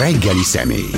[0.00, 0.90] reggeli személy.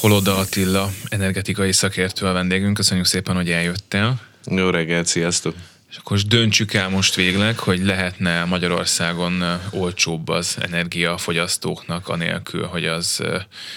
[0.00, 2.74] Holoda Attila, energetikai szakértő a vendégünk.
[2.74, 4.20] Köszönjük szépen, hogy eljöttél.
[4.44, 5.54] Jó reggelt, sziasztok!
[5.90, 13.22] És akkor döntsük el most végleg, hogy lehetne Magyarországon olcsóbb az energiafogyasztóknak, anélkül, hogy az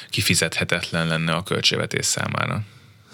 [0.09, 2.61] kifizethetetlen lenne a költségvetés számára.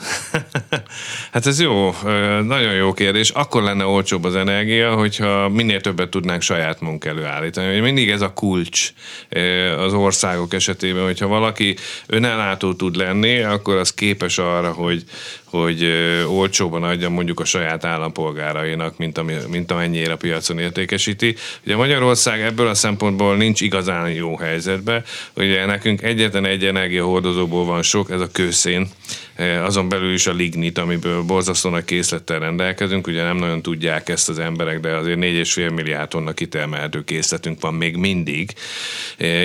[1.34, 1.96] hát ez jó,
[2.42, 3.30] nagyon jó kérdés.
[3.30, 7.80] Akkor lenne olcsóbb az energia, hogyha minél többet tudnánk saját munk előállítani.
[7.80, 8.94] Mindig ez a kulcs
[9.78, 11.76] az országok esetében, hogyha valaki
[12.08, 15.04] önellátó tud lenni, akkor az képes arra, hogy,
[15.52, 15.86] hogy
[16.28, 21.36] olcsóban adja mondjuk a saját állampolgárainak, mint, ami, mint amennyire a piacon értékesíti.
[21.66, 25.04] Ugye Magyarország ebből a szempontból nincs igazán jó helyzetben.
[25.36, 28.90] Ugye nekünk egyetlen egy energiahordozóból van sok, ez a kőszén,
[29.64, 33.08] azon belül is a lignit, amiből borzasztó nagy készlettel rendelkezünk.
[33.08, 37.74] Ugye nem nagyon tudják ezt az emberek, de azért 4,5 milliárd tonna kitermelhető készletünk van
[37.74, 38.54] még mindig.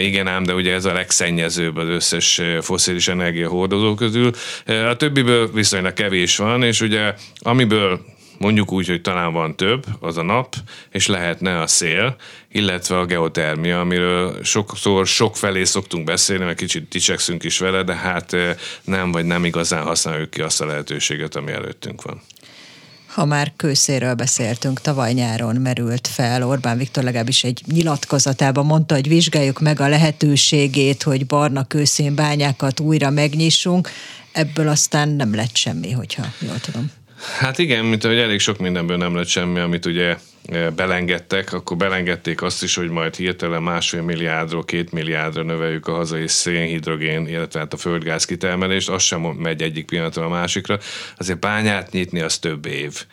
[0.02, 4.30] Igen ám, de ugye ez a legszennyezőbb az összes foszilis energiahordozó közül.
[4.66, 8.00] A többiből viszonylag kevés van, és ugye amiből
[8.38, 10.54] mondjuk úgy, hogy talán van több, az a nap,
[10.90, 12.16] és lehetne a szél,
[12.48, 17.94] illetve a geotermia, amiről sokszor sok felé szoktunk beszélni, mert kicsit dicsekszünk is vele, de
[17.94, 18.36] hát
[18.84, 22.20] nem vagy nem igazán használjuk ki azt a lehetőséget, ami előttünk van.
[23.06, 29.08] Ha már kőszéről beszéltünk, tavaly nyáron merült fel, Orbán Viktor legalábbis egy nyilatkozatában mondta, hogy
[29.08, 33.90] vizsgáljuk meg a lehetőségét, hogy barna kőszénbányákat újra megnyissunk
[34.36, 36.90] ebből aztán nem lett semmi, hogyha jól tudom.
[37.38, 40.16] Hát igen, mint hogy elég sok mindenből nem lett semmi, amit ugye
[40.76, 46.28] belengedtek, akkor belengedték azt is, hogy majd hirtelen másfél milliárdról két milliárdra növeljük a hazai
[46.28, 50.78] szénhidrogén, illetve hát a földgáz kitermelést, az sem megy egyik pillanatra a másikra.
[51.16, 53.04] Azért bányát nyitni az több év.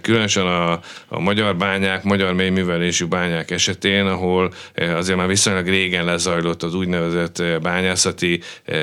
[0.00, 6.62] Különösen a, a magyar bányák, magyar mélyművelésű bányák esetén, ahol azért már viszonylag régen lezajlott
[6.62, 8.40] az úgynevezett bányászati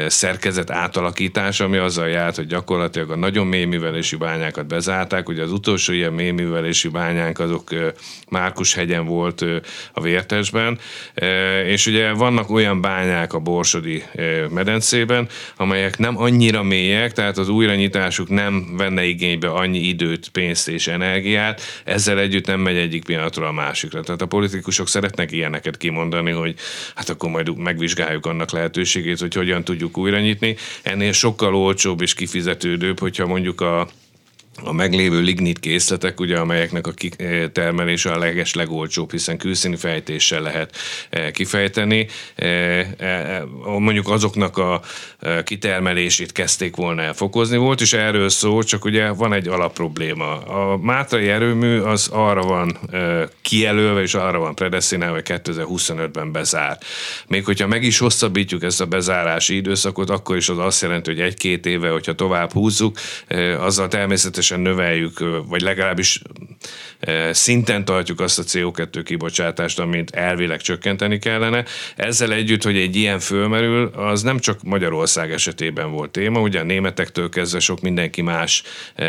[0.08, 5.30] szerkezet átalakítás, ami azzal járt, hogy gyakorlatilag a nagyon mélyművelésű bányákat bezárták.
[5.30, 7.94] Ugye az utolsó ilyen mélyművelésű bányánk az azok
[8.30, 9.46] Márkus hegyen volt
[9.94, 10.80] a Vértesben,
[11.66, 14.04] és ugye vannak olyan bányák a Borsodi
[14.50, 15.28] medencében,
[15.58, 21.62] amelyek nem annyira mélyek, tehát az újranyitásuk nem venne igénybe annyi időt, pénzt és energiát,
[21.84, 24.02] ezzel együtt nem megy egyik pillanatról a másikra.
[24.02, 26.56] Tehát a politikusok szeretnek ilyeneket kimondani, hogy
[26.96, 30.56] hát akkor majd megvizsgáljuk annak lehetőségét, hogy hogyan tudjuk újranyitni.
[30.84, 33.88] Ennél sokkal olcsóbb és kifizetődőbb, hogyha mondjuk a
[34.64, 40.76] a meglévő lignit készletek, ugye, amelyeknek a kitermelése a leges legolcsóbb, hiszen külszíni fejtéssel lehet
[41.10, 42.08] e, kifejteni.
[42.36, 44.82] E, e, mondjuk azoknak a
[45.44, 47.58] kitermelését kezdték volna elfokozni.
[47.58, 50.38] Volt is erről szó, csak ugye van egy alapprobléma.
[50.38, 52.78] A Mátrai erőmű az arra van
[53.42, 56.78] kijelölve, és arra van predestinálva, hogy 2025-ben bezár.
[57.28, 61.22] Még hogyha meg is hosszabbítjuk ezt a bezárási időszakot, akkor is az azt jelenti, hogy
[61.22, 62.98] egy-két éve, hogyha tovább húzzuk,
[63.60, 66.22] azzal természetesen természetesen növeljük, vagy legalábbis
[67.31, 71.66] szinten tartjuk azt a CO2 kibocsátást, amit elvileg csökkenteni kellene.
[71.95, 76.63] Ezzel együtt, hogy egy ilyen fölmerül, az nem csak Magyarország esetében volt téma, ugye a
[76.63, 78.63] németektől kezdve sok mindenki más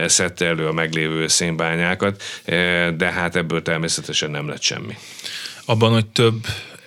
[0.06, 2.22] szedte elő a meglévő szénbányákat,
[2.96, 4.96] de hát ebből természetesen nem lett semmi.
[5.64, 6.46] Abban, hogy több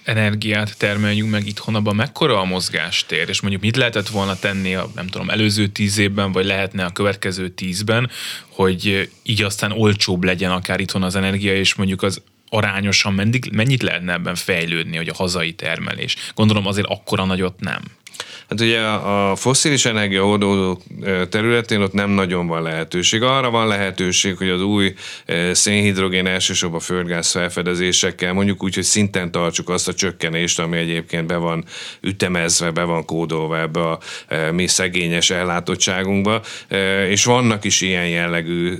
[0.10, 4.90] energiát termeljünk meg itthon, abban mekkora a mozgástér, és mondjuk mit lehetett volna tenni a,
[4.96, 8.10] nem tudom, előző tíz évben, vagy lehetne a következő tízben,
[8.50, 13.14] hogy így aztán olcsóbb legyen akár itthon az energia, és mondjuk az arányosan
[13.52, 16.16] mennyit, lehetne ebben fejlődni, hogy a hazai termelés.
[16.36, 17.82] Gondolom azért akkora nagyot nem.
[18.50, 20.78] Hát ugye a foszilis energiahordozó
[21.30, 23.22] területén ott nem nagyon van lehetőség.
[23.22, 24.94] Arra van lehetőség, hogy az új
[25.52, 31.36] szénhidrogén elsősorban földgáz felfedezésekkel mondjuk úgy, hogy szinten tartsuk azt a csökkenést, ami egyébként be
[31.36, 31.66] van
[32.02, 34.00] ütemezve, be van kódolva ebbe a
[34.52, 36.42] mi szegényes ellátottságunkba,
[37.10, 38.78] és vannak is ilyen jellegű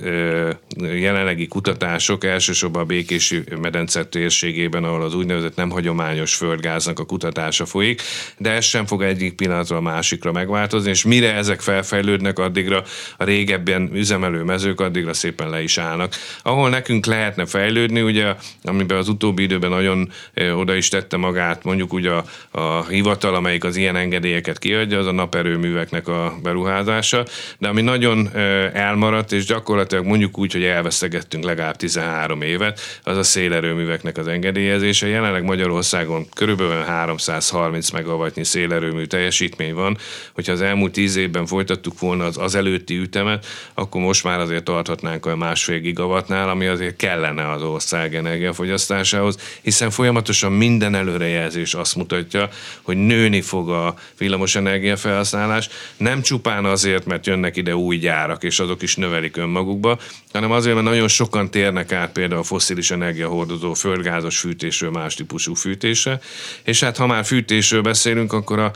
[0.78, 7.66] jelenlegi kutatások, elsősorban a Békési medence térségében, ahol az úgynevezett nem hagyományos földgáznak a kutatása
[7.66, 8.02] folyik,
[8.38, 12.84] de ez sem fog egyik pillanat pillanatról a másikra megváltozni, és mire ezek felfejlődnek, addigra
[13.18, 16.14] a régebben üzemelő mezők addigra szépen le is állnak.
[16.44, 20.12] Ahol nekünk lehetne fejlődni, ugye, amiben az utóbbi időben nagyon
[20.54, 25.06] oda is tette magát, mondjuk ugye a, a hivatal, amelyik az ilyen engedélyeket kiadja, az
[25.06, 27.26] a naperőműveknek a beruházása,
[27.58, 28.30] de ami nagyon
[28.74, 35.08] elmaradt, és gyakorlatilag mondjuk úgy, hogy elveszegettünk legalább 13 évet, az a szélerőműveknek az engedélyezése.
[35.08, 39.98] Jelenleg Magyarországon körülbelül 330 megawattnyi szélerőmű teljesít teljesítmény van,
[40.34, 44.64] hogyha az elmúlt tíz évben folytattuk volna az, az előtti ütemet, akkor most már azért
[44.64, 51.96] tarthatnánk a másfél gigawattnál, ami azért kellene az ország energiafogyasztásához, hiszen folyamatosan minden előrejelzés azt
[51.96, 52.50] mutatja,
[52.82, 58.60] hogy nőni fog a villamos energiafelhasználás, nem csupán azért, mert jönnek ide új gyárak, és
[58.60, 60.00] azok is növelik önmagukba,
[60.34, 65.54] hanem azért, mert nagyon sokan térnek át például a foszilis energiahordozó földgázos fűtésről más típusú
[65.54, 66.20] fűtésre,
[66.64, 68.72] és hát ha már fűtésről beszélünk, akkor a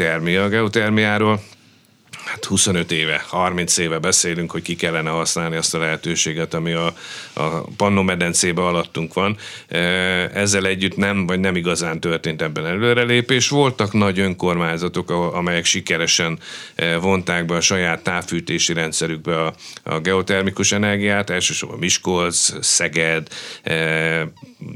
[0.00, 0.42] geotermia.
[0.42, 1.40] A geotermiáról
[2.30, 6.94] hát 25 éve, 30 éve beszélünk, hogy ki kellene használni azt a lehetőséget, ami a,
[7.32, 9.36] a Pannó medencébe alattunk van.
[9.68, 9.78] E,
[10.34, 13.48] ezzel együtt nem, vagy nem igazán történt ebben előrelépés.
[13.48, 16.38] Voltak nagy önkormányzatok, amelyek sikeresen
[16.74, 23.28] e, vonták be a saját távfűtési rendszerükbe a, a geotermikus energiát, elsősorban Miskolc, Szeged,
[23.62, 24.32] e,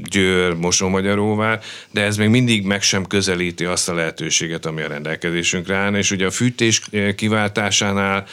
[0.09, 1.61] Győr, Mosómagyaróvár,
[1.91, 6.11] de ez még mindig meg sem közelíti azt a lehetőséget, ami a rendelkezésünkre áll, és
[6.11, 6.81] ugye a fűtés
[7.51, 8.25] kiváltásánál,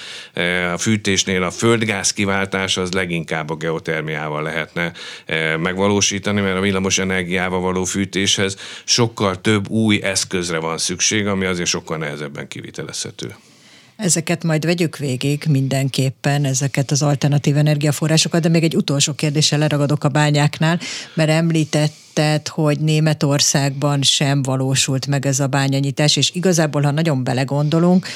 [0.72, 4.92] a fűtésnél a földgáz kiváltása az leginkább a geotermiával lehetne
[5.58, 11.68] megvalósítani, mert a villamos energiával való fűtéshez sokkal több új eszközre van szükség, ami azért
[11.68, 13.34] sokkal nehezebben kivitelezhető.
[13.96, 20.04] Ezeket majd vegyük végig mindenképpen, ezeket az alternatív energiaforrásokat, de még egy utolsó kérdéssel leragadok
[20.04, 20.80] a bányáknál,
[21.14, 27.24] mert említett említetted, hogy Németországban sem valósult meg ez a bányanyítás, és igazából, ha nagyon
[27.24, 28.06] belegondolunk,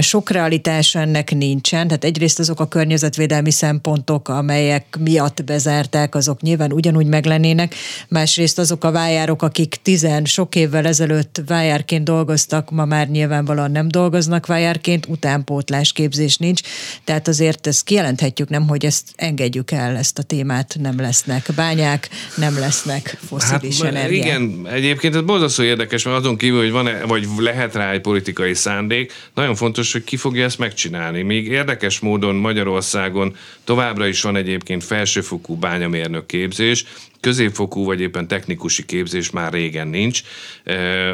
[0.00, 6.72] sok realitás ennek nincsen, tehát egyrészt azok a környezetvédelmi szempontok, amelyek miatt bezárták, azok nyilván
[6.72, 7.74] ugyanúgy meglennének,
[8.08, 13.88] másrészt azok a vájárok, akik tizen sok évvel ezelőtt vájárként dolgoztak, ma már nyilvánvalóan nem
[13.88, 16.60] dolgoznak vájárként, utánpótlás képzés nincs,
[17.04, 22.08] tehát azért ezt kijelenthetjük, nem, hogy ezt engedjük el, ezt a témát, nem lesznek bányák,
[22.36, 24.22] nem lesznek fosszilis hát, energia.
[24.22, 28.00] Igen, egyébként ez borzasztó érdekes, mert azon kívül, hogy van -e, vagy lehet rá egy
[28.00, 31.22] politikai szándék, nagyon fontos, hogy ki fogja ezt megcsinálni.
[31.22, 36.84] Még érdekes módon Magyarországon továbbra is van egyébként felsőfokú bányamérnök képzés,
[37.20, 40.22] középfokú vagy éppen technikusi képzés már régen nincs.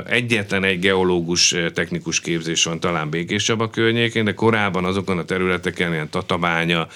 [0.06, 5.92] Egyetlen egy geológus technikus képzés van talán békésebb a környékén, de korábban azokon a területeken,
[5.92, 6.88] ilyen Tatabánya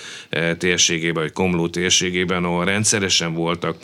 [0.59, 3.77] térségében, vagy Komló térségében, ahol rendszeresen voltak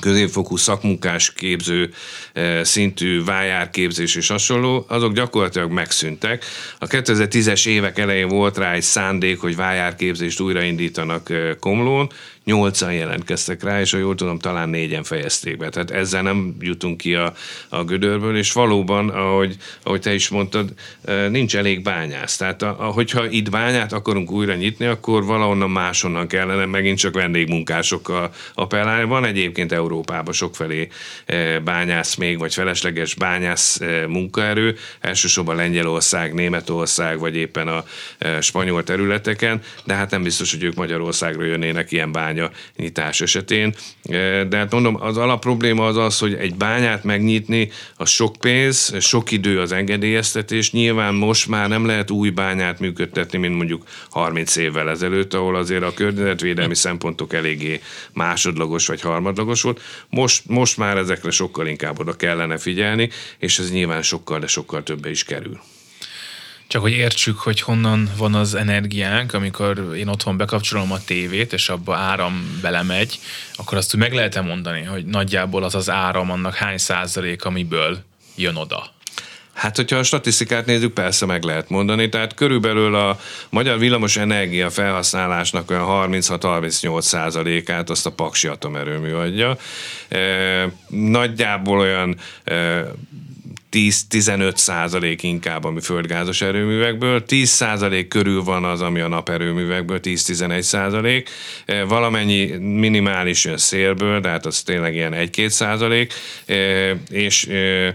[0.00, 1.90] középfokú szakmunkás képző
[2.32, 6.44] eh, szintű vájárképzés és hasonló, azok gyakorlatilag megszűntek.
[6.78, 12.10] A 2010-es évek elején volt rá egy szándék, hogy vájárképzést újraindítanak eh, Komlón,
[12.48, 15.68] nyolcan jelentkeztek rá, és ha jól tudom, talán négyen fejezték be.
[15.68, 17.34] Tehát ezzel nem jutunk ki a,
[17.68, 20.72] a gödörből, és valóban, ahogy, ahogy te is mondtad,
[21.30, 22.36] nincs elég bányász.
[22.36, 28.30] Tehát a, hogyha itt bányát akarunk újra nyitni, akkor valahonnan máshonnan kellene megint csak vendégmunkásokkal
[28.54, 29.04] appellálni.
[29.04, 30.88] Van egyébként Európában sokfelé
[31.64, 37.84] bányász még, vagy felesleges bányász munkaerő, elsősorban Lengyelország, Németország, vagy éppen a
[38.40, 43.74] spanyol területeken, de hát nem biztos, hogy ők Magyarországra jönnének ilyen bányász bánya nyitás esetén.
[44.02, 48.94] E, de hát mondom, az alapprobléma az az, hogy egy bányát megnyitni, az sok pénz,
[49.00, 50.72] sok idő az engedélyeztetés.
[50.72, 55.82] Nyilván most már nem lehet új bányát működtetni, mint mondjuk 30 évvel ezelőtt, ahol azért
[55.82, 57.80] a környezetvédelmi szempontok eléggé
[58.12, 59.80] másodlagos vagy harmadlagos volt.
[60.08, 64.82] Most, most már ezekre sokkal inkább oda kellene figyelni, és ez nyilván sokkal, de sokkal
[64.82, 65.60] többe is kerül.
[66.68, 71.68] Csak hogy értsük, hogy honnan van az energiánk, amikor én otthon bekapcsolom a tévét, és
[71.68, 73.18] abba áram belemegy,
[73.56, 77.98] akkor azt úgy meg lehet mondani, hogy nagyjából az az áram annak hány százalék, amiből
[78.36, 78.96] jön oda.
[79.52, 82.08] Hát, hogyha a statisztikát nézzük, persze meg lehet mondani.
[82.08, 83.18] Tehát körülbelül a
[83.50, 89.56] magyar villamos energia felhasználásnak olyan 36-38 százalékát azt a Paksi atomerőmű adja.
[90.08, 90.18] E,
[90.88, 92.84] nagyjából olyan e,
[93.72, 100.60] 10-15 százalék inkább, ami földgázos erőművekből, 10 százalék körül van az, ami a naperőművekből, 10-11
[100.60, 101.28] százalék,
[101.66, 106.12] e, valamennyi minimális jön szélből, tehát az tényleg ilyen 1-2 százalék,
[106.46, 106.54] e,
[107.10, 107.94] és e,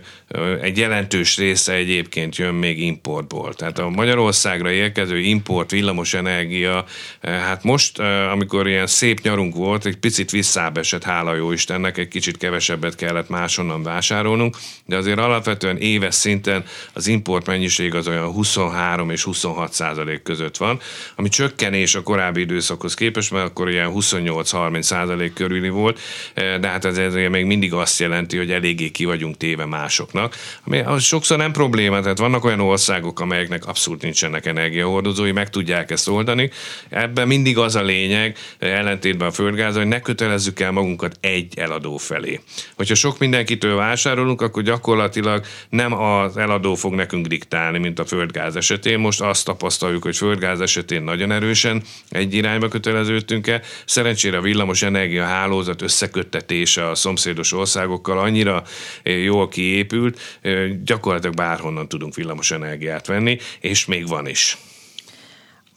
[0.61, 3.53] egy jelentős része egyébként jön még importból.
[3.53, 6.85] Tehát a Magyarországra érkező import villamos energia,
[7.21, 7.99] hát most,
[8.31, 12.95] amikor ilyen szép nyarunk volt, egy picit visszább esett, hála jó Istennek, egy kicsit kevesebbet
[12.95, 19.23] kellett máshonnan vásárolnunk, de azért alapvetően éves szinten az import mennyiség az olyan 23 és
[19.23, 20.79] 26 százalék között van,
[21.15, 25.99] ami csökkenés a korábbi időszakhoz képest, mert akkor ilyen 28-30 százalék körüli volt,
[26.33, 30.79] de hát ez, ez még mindig azt jelenti, hogy eléggé ki vagyunk téve másoknak ami
[30.79, 36.07] az sokszor nem probléma, tehát vannak olyan országok, amelyeknek abszolút nincsenek energiahordozói, meg tudják ezt
[36.07, 36.49] oldani.
[36.89, 41.97] Ebben mindig az a lényeg, ellentétben a földgáz, hogy ne kötelezzük el magunkat egy eladó
[41.97, 42.39] felé.
[42.75, 48.55] Hogyha sok mindenkitől vásárolunk, akkor gyakorlatilag nem az eladó fog nekünk diktálni, mint a földgáz
[48.55, 48.99] esetén.
[48.99, 53.61] Most azt tapasztaljuk, hogy földgáz esetén nagyon erősen egy irányba köteleződtünk el.
[53.85, 58.63] Szerencsére a villamos energia hálózat összeköttetése a szomszédos országokkal annyira
[59.03, 60.39] jól kiépült,
[60.83, 64.57] gyakorlatilag bárhonnan tudunk villamos energiát venni, és még van is.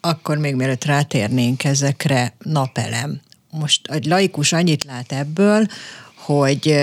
[0.01, 3.21] Akkor még mielőtt rátérnénk ezekre, napelem.
[3.51, 5.67] Most egy laikus annyit lát ebből,
[6.27, 6.77] hogy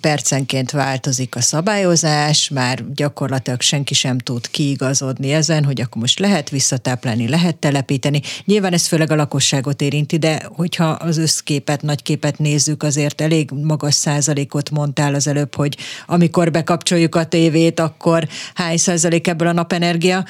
[0.00, 6.50] percenként változik a szabályozás, már gyakorlatilag senki sem tud kiigazodni ezen, hogy akkor most lehet
[6.50, 8.20] visszatáplálni, lehet telepíteni.
[8.44, 13.50] Nyilván ez főleg a lakosságot érinti, de hogyha az összképet, nagy képet nézzük, azért elég
[13.50, 19.52] magas százalékot mondtál az előbb, hogy amikor bekapcsoljuk a tévét, akkor hány százalék ebből a
[19.52, 20.24] napenergia,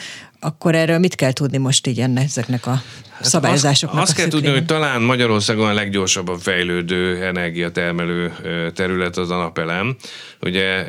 [0.45, 4.29] akkor erről mit kell tudni most így ennek, ezeknek a hát szabályozásoknak Azt, azt kell
[4.29, 8.33] tudni, hogy talán Magyarországon a leggyorsabban fejlődő energiatermelő
[8.75, 9.97] terület az a napelem.
[10.41, 10.85] Ugye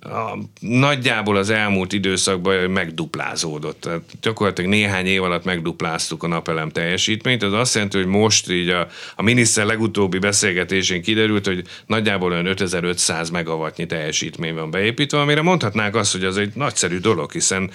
[0.00, 3.80] a, nagyjából az elmúlt időszakban megduplázódott.
[3.80, 7.42] Tehát gyakorlatilag néhány év alatt megdupláztuk a napelem teljesítményt.
[7.42, 12.46] Az azt jelenti, hogy most így a, a miniszter legutóbbi beszélgetésén kiderült, hogy nagyjából olyan
[12.46, 17.70] 5500 megawattnyi teljesítmény van beépítve, amire mondhatnánk azt, hogy az egy nagyszerű dolog, hiszen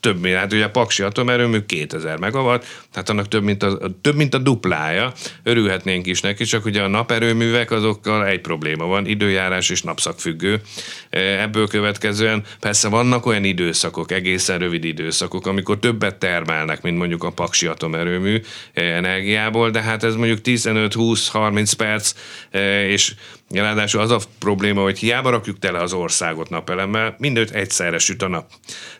[0.00, 4.14] több, mint, hát ugye a Paksi atomerőmű 2000 megawatt, tehát annak több mint, a, több
[4.16, 5.12] mint a duplája,
[5.42, 10.60] örülhetnénk is neki, csak ugye a naperőművek azokkal egy probléma van, időjárás és napszakfüggő.
[11.10, 12.42] Ebből következően.
[12.60, 18.40] Persze vannak olyan időszakok, egészen rövid időszakok, amikor többet termelnek, mint mondjuk a Paksi atomerőmű
[18.74, 22.14] energiából, de hát ez mondjuk 15-20-30 perc,
[22.88, 23.14] és
[23.54, 28.28] Ráadásul az a probléma, hogy hiába rakjuk tele az országot napelemmel, mindőt egyszerre süt a
[28.28, 28.50] nap.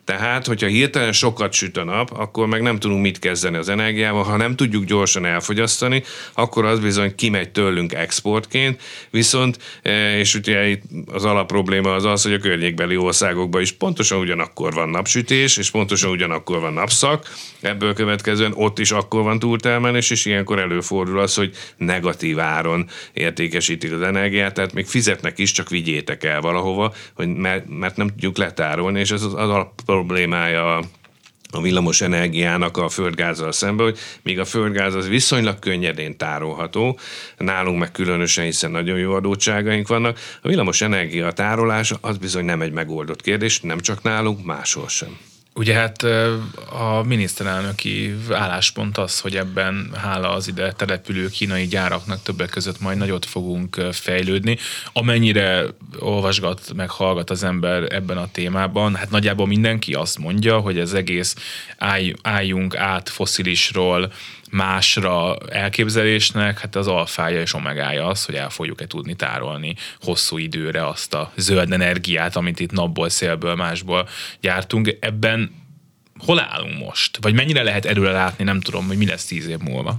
[0.04, 4.22] Tehát, hogyha hirtelen sokat süt a nap, akkor meg nem tudunk mit kezdeni az energiával.
[4.22, 6.02] Ha nem tudjuk gyorsan elfogyasztani,
[6.34, 12.22] akkor az bizony kimegy tőlünk exportként, viszont, e, és ugye itt az alapprobléma az az,
[12.22, 17.26] hogy a környékbeli országokban is pontosan ugyanakkor van napsütés, és pontosan ugyanakkor van napszak,
[17.60, 23.92] ebből következően ott is akkor van túltermelés, és ilyenkor előfordul az, hogy negatív áron értékesítik
[23.92, 29.00] az energiát, tehát még fizetnek is, csak vigyétek el valahova, hogy mert, nem tudjuk letárolni,
[29.00, 30.80] és ez az, az a problémája
[31.52, 36.98] a villamos energiának a földgázzal szemben, hogy még a földgáz az viszonylag könnyedén tárolható,
[37.36, 40.18] nálunk meg különösen, hiszen nagyon jó adótságaink vannak.
[40.42, 45.18] A villamos energia tárolása az bizony nem egy megoldott kérdés, nem csak nálunk, máshol sem.
[45.54, 46.02] Ugye hát
[46.72, 52.98] a miniszterelnöki álláspont az, hogy ebben hála az ide települő kínai gyáraknak többek között majd
[52.98, 54.58] nagyot fogunk fejlődni.
[54.92, 55.66] Amennyire
[55.98, 60.92] olvasgat, meg hallgat az ember ebben a témában, hát nagyjából mindenki azt mondja, hogy ez
[60.92, 61.36] egész
[61.78, 64.12] állj, álljunk át foszilisról
[64.50, 70.86] másra elképzelésnek, hát az alfája és omegája az, hogy el fogjuk-e tudni tárolni hosszú időre
[70.86, 74.08] azt a zöld energiát, amit itt napból, szélből, másból
[74.40, 74.96] gyártunk.
[75.00, 75.50] Ebben
[76.18, 77.18] hol állunk most?
[77.20, 79.96] Vagy mennyire lehet előre látni, nem tudom, hogy mi lesz tíz év múlva.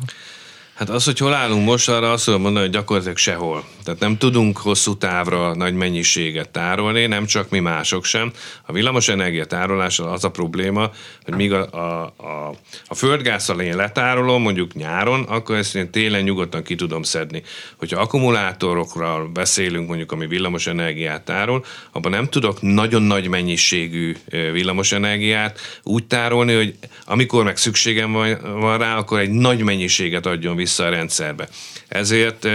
[0.81, 3.63] Hát az, hogy hol állunk most, arra azt tudom mondani, hogy gyakorlatilag sehol.
[3.83, 8.31] Tehát nem tudunk hosszú távra nagy mennyiséget tárolni, nem csak mi mások sem.
[8.65, 10.91] A villamos energia tárolása az a probléma,
[11.23, 16.23] hogy míg a, a, a, a földgázzal én letárolom, mondjuk nyáron, akkor ezt én télen
[16.23, 17.43] nyugodtan ki tudom szedni.
[17.77, 24.15] Hogyha akkumulátorokról beszélünk, mondjuk ami villamos energiát tárol, abban nem tudok nagyon nagy mennyiségű
[24.51, 30.25] villamos energiát úgy tárolni, hogy amikor meg szükségem van, van rá, akkor egy nagy mennyiséget
[30.25, 31.47] adjon vissza a rendszerbe.
[31.87, 32.47] Ezért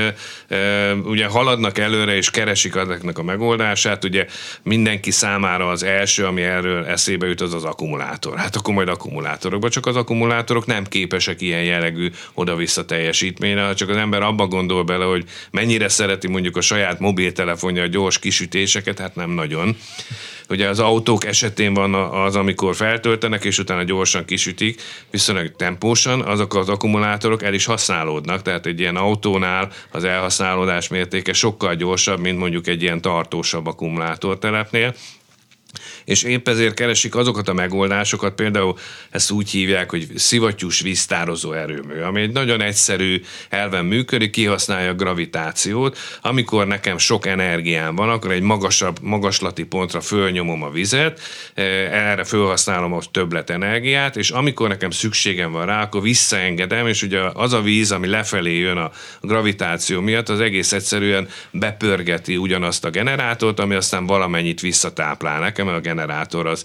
[1.05, 4.27] ugye haladnak előre és keresik ezeknek a megoldását, ugye
[4.63, 8.37] mindenki számára az első, ami erről eszébe jut, az az akkumulátor.
[8.37, 13.97] Hát akkor majd akkumulátorokba, csak az akkumulátorok nem képesek ilyen jellegű oda-vissza teljesítményre, csak az
[13.97, 19.15] ember abba gondol bele, hogy mennyire szereti mondjuk a saját mobiltelefonja a gyors kisütéseket, hát
[19.15, 19.77] nem nagyon.
[20.49, 26.55] Ugye az autók esetén van az, amikor feltöltenek, és utána gyorsan kisütik, viszonylag tempósan, azok
[26.55, 32.39] az akkumulátorok el is használódnak, tehát egy ilyen autónál az elhasználódás mértéke sokkal gyorsabb, mint
[32.39, 34.95] mondjuk egy ilyen tartósabb akkumulátortelepnél
[36.05, 38.79] és épp ezért keresik azokat a megoldásokat, például
[39.11, 44.95] ezt úgy hívják, hogy szivattyús víztározó erőmű, ami egy nagyon egyszerű elven működik, kihasználja a
[44.95, 45.99] gravitációt.
[46.21, 51.21] Amikor nekem sok energiám van, akkor egy magasabb, magaslati pontra fölnyomom a vizet,
[51.55, 51.65] eh,
[52.11, 57.21] erre fölhasználom a többlet energiát, és amikor nekem szükségem van rá, akkor visszaengedem, és ugye
[57.33, 58.91] az a víz, ami lefelé jön a
[59.21, 65.79] gravitáció miatt, az egész egyszerűen bepörgeti ugyanazt a generátort, ami aztán valamennyit visszatáplál nekem, mert
[65.79, 66.65] a generátor az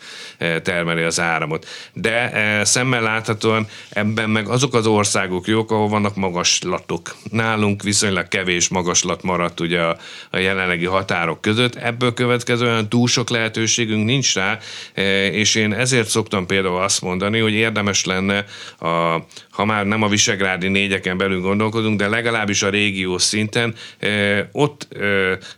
[0.63, 1.67] termeli az áramot.
[1.93, 2.31] De
[2.63, 7.15] szemmel láthatóan ebben meg azok az országok jók, ahol vannak magaslatok.
[7.31, 9.97] Nálunk viszonylag kevés magaslat maradt ugye a,
[10.29, 11.75] a jelenlegi határok között.
[11.75, 14.57] Ebből következően túl sok lehetőségünk nincs rá,
[15.31, 18.45] és én ezért szoktam például azt mondani, hogy érdemes lenne
[18.79, 19.19] a
[19.51, 23.75] ha már nem a visegrádi négyeken belül gondolkodunk, de legalábbis a régió szinten
[24.51, 24.87] ott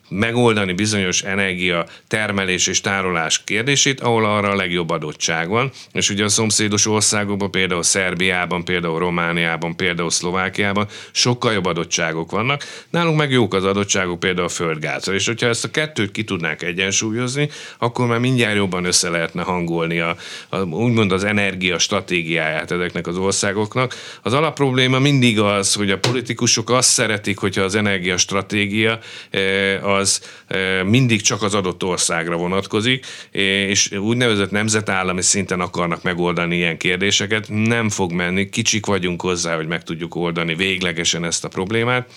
[0.09, 5.71] megoldani bizonyos energia termelés és tárolás kérdését, ahol arra a legjobb adottság van.
[5.91, 12.63] És ugye a szomszédos országokban, például Szerbiában, például Romániában, például Szlovákiában sokkal jobb adottságok vannak.
[12.89, 15.13] Nálunk meg jók az adottságok, például a földgázra.
[15.13, 19.99] És hogyha ezt a kettőt ki tudnánk egyensúlyozni, akkor már mindjárt jobban össze lehetne hangolni
[19.99, 20.15] a,
[20.49, 26.69] a úgymond az energia stratégiáját ezeknek az országoknak, az alapprobléma mindig az, hogy a politikusok
[26.69, 28.99] azt szeretik, hogyha az energiastratégia
[29.29, 36.55] eh, az eh, mindig csak az adott országra vonatkozik, és úgynevezett nemzetállami szinten akarnak megoldani
[36.55, 37.45] ilyen kérdéseket.
[37.49, 42.09] Nem fog menni, kicsik vagyunk hozzá, hogy meg tudjuk oldani véglegesen ezt a problémát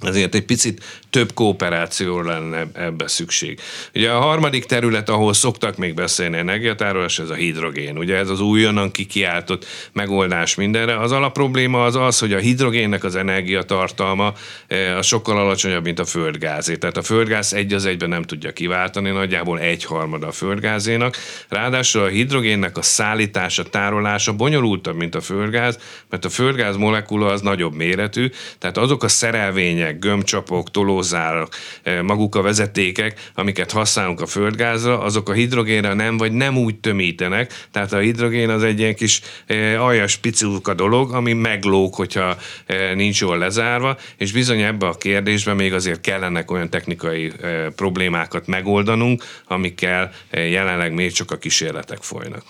[0.00, 3.60] ezért egy picit több kooperációra lenne ebbe szükség.
[3.94, 7.98] Ugye a harmadik terület, ahol szoktak még beszélni energiatárolás, ez a hidrogén.
[7.98, 10.98] Ugye ez az újonnan kikiáltott megoldás mindenre.
[11.00, 14.32] Az alapprobléma az az, hogy a hidrogénnek az energiatartalma
[14.66, 16.76] eh, az sokkal alacsonyabb, mint a földgázé.
[16.76, 21.16] Tehát a földgáz egy az egyben nem tudja kiváltani, nagyjából egy harmada a földgázénak.
[21.48, 25.78] Ráadásul a hidrogénnek a szállítása, tárolása bonyolultabb, mint a földgáz,
[26.08, 32.02] mert a földgáz molekula az nagyobb méretű, tehát azok a szerelvények, üvegek, gömbcsapok, tolózárak, eh,
[32.02, 37.68] maguk a vezetékek, amiket használunk a földgázra, azok a hidrogénre nem, vagy nem úgy tömítenek,
[37.70, 42.94] tehát a hidrogén az egy ilyen kis eh, aljas piculka dolog, ami meglóg, hogyha eh,
[42.94, 47.32] nincs jól lezárva, és bizony ebbe a kérdésben még azért kellenek olyan technikai
[47.76, 52.42] problémákat megoldanunk, amikkel jelenleg még csak a kísérletek folynak.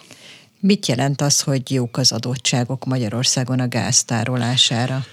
[0.61, 5.05] Mit jelent az, hogy jók az adottságok Magyarországon a gáztárolására?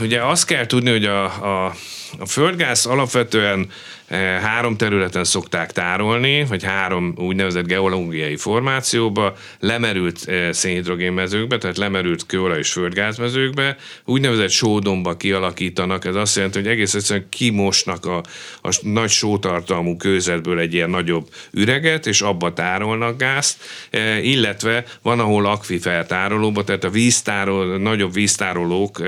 [0.00, 1.74] Ugye azt kell tudni, hogy a, a,
[2.18, 3.70] a földgáz alapvetően
[4.18, 12.58] három területen szokták tárolni, vagy három úgynevezett geológiai formációba, lemerült eh, szénhidrogénmezőkbe, tehát lemerült kőolaj
[12.58, 18.22] és földgázmezőkbe, úgynevezett sódomba kialakítanak, ez azt jelenti, hogy egész egyszerűen kimosnak a,
[18.62, 25.20] a nagy sótartalmú kőzetből egy ilyen nagyobb üreget, és abba tárolnak gázt, eh, illetve van,
[25.20, 29.02] ahol akvifer tárolóba, tehát a víztárol, nagyobb víztárolók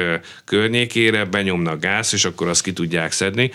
[0.45, 3.51] környékére benyomnak gáz, és akkor azt ki tudják szedni.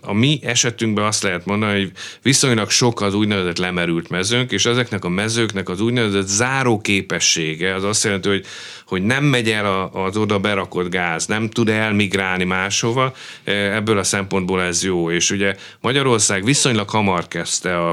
[0.00, 1.90] A mi esetünkben azt lehet mondani, hogy
[2.22, 7.84] viszonylag sok az úgynevezett lemerült mezőnk, és ezeknek a mezőknek az úgynevezett záró képessége, az
[7.84, 8.46] azt jelenti, hogy,
[8.86, 14.62] hogy nem megy el az oda berakott gáz, nem tud elmigrálni máshova, ebből a szempontból
[14.62, 15.10] ez jó.
[15.10, 17.92] És ugye Magyarország viszonylag hamar kezdte a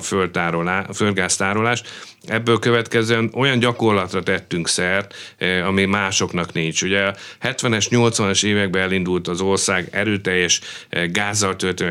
[0.93, 1.87] földgáztárolást,
[2.27, 6.81] Ebből következően olyan gyakorlatra tettünk szert, eh, ami másoknak nincs.
[6.81, 11.85] Ugye a 70-es, 80-as években elindult az ország erőteljes eh, gázzal töltő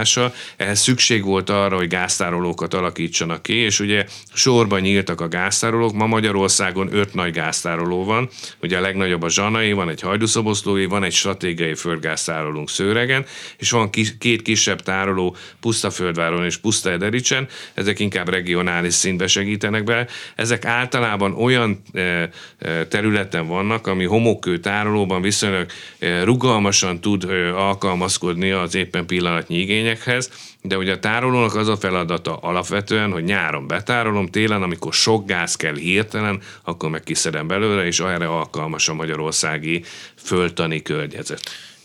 [0.00, 5.92] ellátása, ehhez szükség volt arra, hogy gáztárolókat alakítsanak ki, és ugye sorban nyíltak a gáztárolók,
[5.92, 8.28] ma Magyarországon öt nagy gáztároló van,
[8.62, 13.24] ugye a legnagyobb a Zsanai, van egy hajdúszoboszlói, van egy stratégiai földgáztárolónk Szőregen,
[13.58, 20.06] és van két kisebb tároló Pusztaföldváron és Pusztaedericsen, ezek inkább regionális szintbe segít segítenek be.
[20.36, 25.66] Ezek általában olyan eh, eh, területen vannak, ami homokkő tárolóban viszonylag
[25.98, 29.56] eh, rugalmasan tud alkalmazkodni az éppen pillanatnyi
[29.90, 30.30] igényekhez,
[30.62, 35.56] de ugye a tárolónak az a feladata alapvetően, hogy nyáron betárolom, télen, amikor sok gáz
[35.56, 39.84] kell hirtelen, akkor meg kiszedem belőle, és erre alkalmas a magyarországi
[40.16, 41.40] föltani környezet.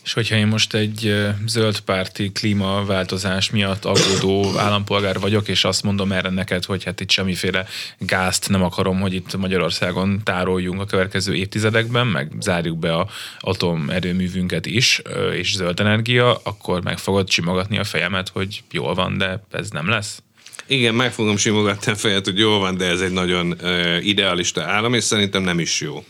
[0.06, 6.30] És hogyha én most egy zöldpárti klímaváltozás miatt aggódó állampolgár vagyok, és azt mondom erre
[6.30, 7.66] neked, hogy hát itt semmiféle
[7.98, 14.66] gázt nem akarom, hogy itt Magyarországon tároljunk a következő évtizedekben, meg zárjuk be a atomerőművünket
[14.66, 19.70] is, és zöld energia, akkor meg fogod simogatni a fejemet, hogy jól van, de ez
[19.70, 20.22] nem lesz?
[20.68, 24.62] Igen, meg fogom simogatni a fejet, hogy jó van, de ez egy nagyon uh, idealista
[24.62, 26.04] állam, és szerintem nem is jó.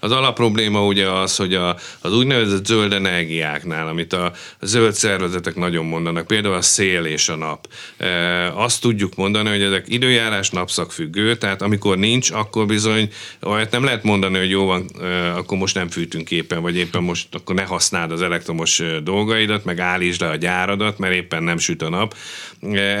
[0.00, 5.84] Az alapprobléma ugye az, hogy a, az úgynevezett zöld energiáknál, amit a, zöld szervezetek nagyon
[5.84, 7.68] mondanak, például a szél és a nap,
[8.00, 13.08] uh, azt tudjuk mondani, hogy ezek időjárás napszakfüggő, tehát amikor nincs, akkor bizony
[13.42, 17.02] olyat nem lehet mondani, hogy jó van, uh, akkor most nem fűtünk éppen, vagy éppen
[17.02, 21.58] most akkor ne használd az elektromos dolgaidat, meg állítsd le a gyáradat, mert éppen nem
[21.58, 22.14] süt a nap.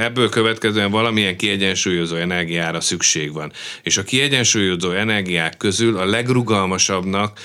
[0.00, 3.52] Ebből következően valamilyen kiegyensúlyozó energiára szükség van.
[3.82, 6.04] És a kiegyensúlyozó energiák közül a
[6.90, 7.38] legrugalmasabbnak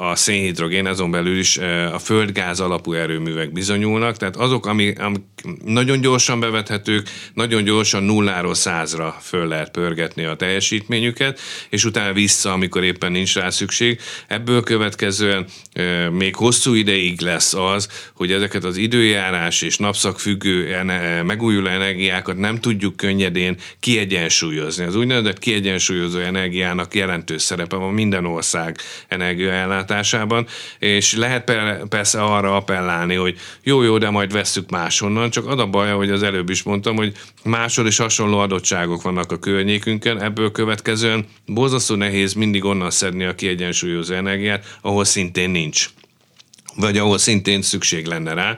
[0.00, 1.58] a szénhidrogén, azon belül is
[1.92, 5.16] a földgáz alapú erőművek bizonyulnak, tehát azok, ami, ami
[5.64, 12.52] nagyon gyorsan bevethetők, nagyon gyorsan nulláról százra föl lehet pörgetni a teljesítményüket, és utána vissza,
[12.52, 14.00] amikor éppen nincs rá szükség.
[14.26, 15.46] Ebből következően
[16.10, 20.82] még hosszú ideig lesz az, hogy ezeket az időjárás és napszakfüggő
[21.26, 24.84] megújuló energiákat nem tudjuk könnyedén kiegyensúlyozni.
[24.84, 28.73] Az úgynevezett kiegyensúlyozó energiának jelentős szerepe van minden ország
[29.08, 30.46] energiaellátásában,
[30.78, 31.52] és lehet
[31.88, 36.22] persze arra appellálni, hogy jó-jó, de majd vesszük máshonnan, csak az a baj, hogy az
[36.22, 37.12] előbb is mondtam, hogy
[37.44, 43.34] máshol is hasonló adottságok vannak a környékünkön, ebből következően borzasztó nehéz mindig onnan szedni a
[43.34, 45.88] kiegyensúlyozó energiát, ahol szintén nincs
[46.76, 48.56] vagy ahol szintén szükség lenne rá.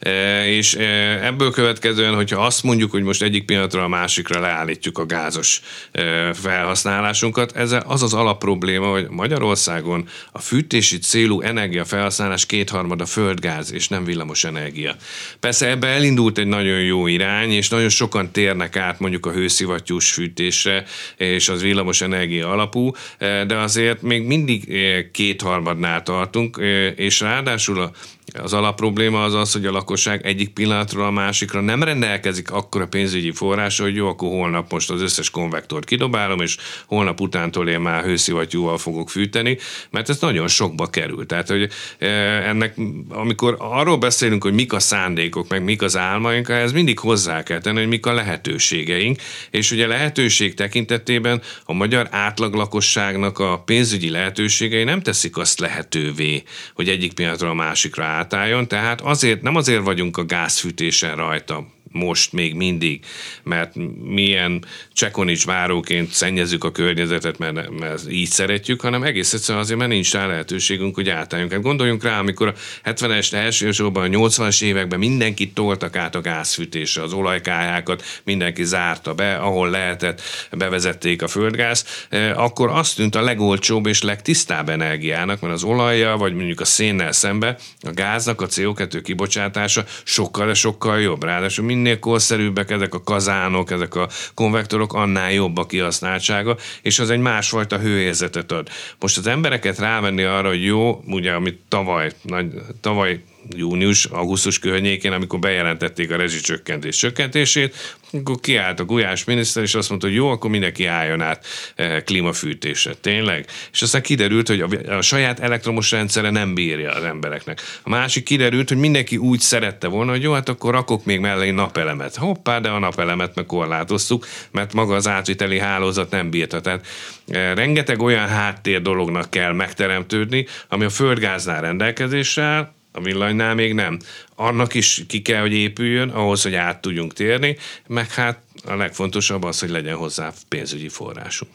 [0.00, 0.82] E, és e,
[1.26, 5.60] ebből következően, hogyha azt mondjuk, hogy most egyik pillanatra a másikra leállítjuk a gázos
[5.92, 13.88] e, felhasználásunkat, ez az az alapprobléma, hogy Magyarországon a fűtési célú energiafelhasználás kétharmada földgáz és
[13.88, 14.96] nem villamos energia.
[15.40, 20.12] Persze ebbe elindult egy nagyon jó irány, és nagyon sokan térnek át mondjuk a hőszivattyús
[20.12, 20.84] fűtésre,
[21.16, 24.72] és az villamos energia alapú, de azért még mindig
[25.12, 26.56] kétharmadnál tartunk,
[26.96, 27.90] és ráadásul ráadásul a
[28.32, 33.30] az alapprobléma az az, hogy a lakosság egyik pillanatról a másikra nem rendelkezik akkora pénzügyi
[33.30, 38.04] forrása, hogy jó, akkor holnap most az összes konvektort kidobálom, és holnap utántól én már
[38.04, 39.58] hőszivattyúval fogok fűteni,
[39.90, 41.26] mert ez nagyon sokba kerül.
[41.26, 42.06] Tehát, hogy e,
[42.48, 42.74] ennek,
[43.08, 47.60] amikor arról beszélünk, hogy mik a szándékok, meg mik az álmaink, ez mindig hozzá kell
[47.60, 54.10] tenni, hogy mik a lehetőségeink, és ugye lehetőség tekintetében a magyar átlag lakosságnak a pénzügyi
[54.10, 56.42] lehetőségei nem teszik azt lehetővé,
[56.74, 62.32] hogy egyik pillanatra a másikra átálljon, tehát azért, nem azért vagyunk a gázfűtésen rajta, most
[62.32, 63.04] még mindig,
[63.42, 63.74] mert
[64.04, 69.90] milyen csekonics váróként szennyezzük a környezetet, mert, mert így szeretjük, hanem egész egyszerűen azért, mert
[69.90, 71.52] nincs rá lehetőségünk, hogy átálljunk.
[71.52, 72.54] Hát gondoljunk rá, amikor a
[72.90, 79.36] 70-es, elsősorban a 80-as években mindenkit toltak át a gázfűtésre, az olajkályákat mindenki zárta be,
[79.36, 80.22] ahol lehetett,
[80.52, 86.16] bevezették a földgáz, e, akkor azt tűnt a legolcsóbb és legtisztább energiának, mert az olajja,
[86.16, 91.24] vagy mondjuk a szénnel szembe a gáznak a CO2 kibocsátása sokkal, de sokkal jobb.
[91.24, 97.10] Ráadásul minél korszerűbbek ezek a kazánok, ezek a konvektorok, annál jobb a kihasználtsága, és az
[97.10, 98.68] egy másfajta hőérzetet ad.
[98.98, 102.46] Most az embereket rávenni arra, hogy jó, ugye, amit tavaly, nagy,
[102.80, 109.74] tavaly június, augusztus környékén, amikor bejelentették a rezsicsökkentés csökkentését, akkor kiállt a Gulyás miniszter, és
[109.74, 112.94] azt mondta, hogy jó, akkor mindenki álljon át eh, klímafűtésre.
[112.94, 113.46] Tényleg?
[113.72, 117.60] És aztán kiderült, hogy a, a saját elektromos rendszere nem bírja az embereknek.
[117.82, 121.50] A másik kiderült, hogy mindenki úgy szerette volna, hogy jó, hát akkor rakok még mellé
[121.50, 122.16] napelemet.
[122.16, 126.60] Hoppá, de a napelemet meg korlátoztuk, mert maga az átviteli hálózat nem bírta.
[126.60, 126.86] Tehát
[127.28, 133.74] e, rengeteg olyan háttér dolognak kell megteremtődni, ami a földgáznál rendelkezésre áll, a villanynál még
[133.74, 133.98] nem.
[134.34, 139.42] Annak is ki kell, hogy épüljön, ahhoz, hogy át tudjunk térni, meg hát a legfontosabb
[139.42, 141.52] az, hogy legyen hozzá pénzügyi forrásunk.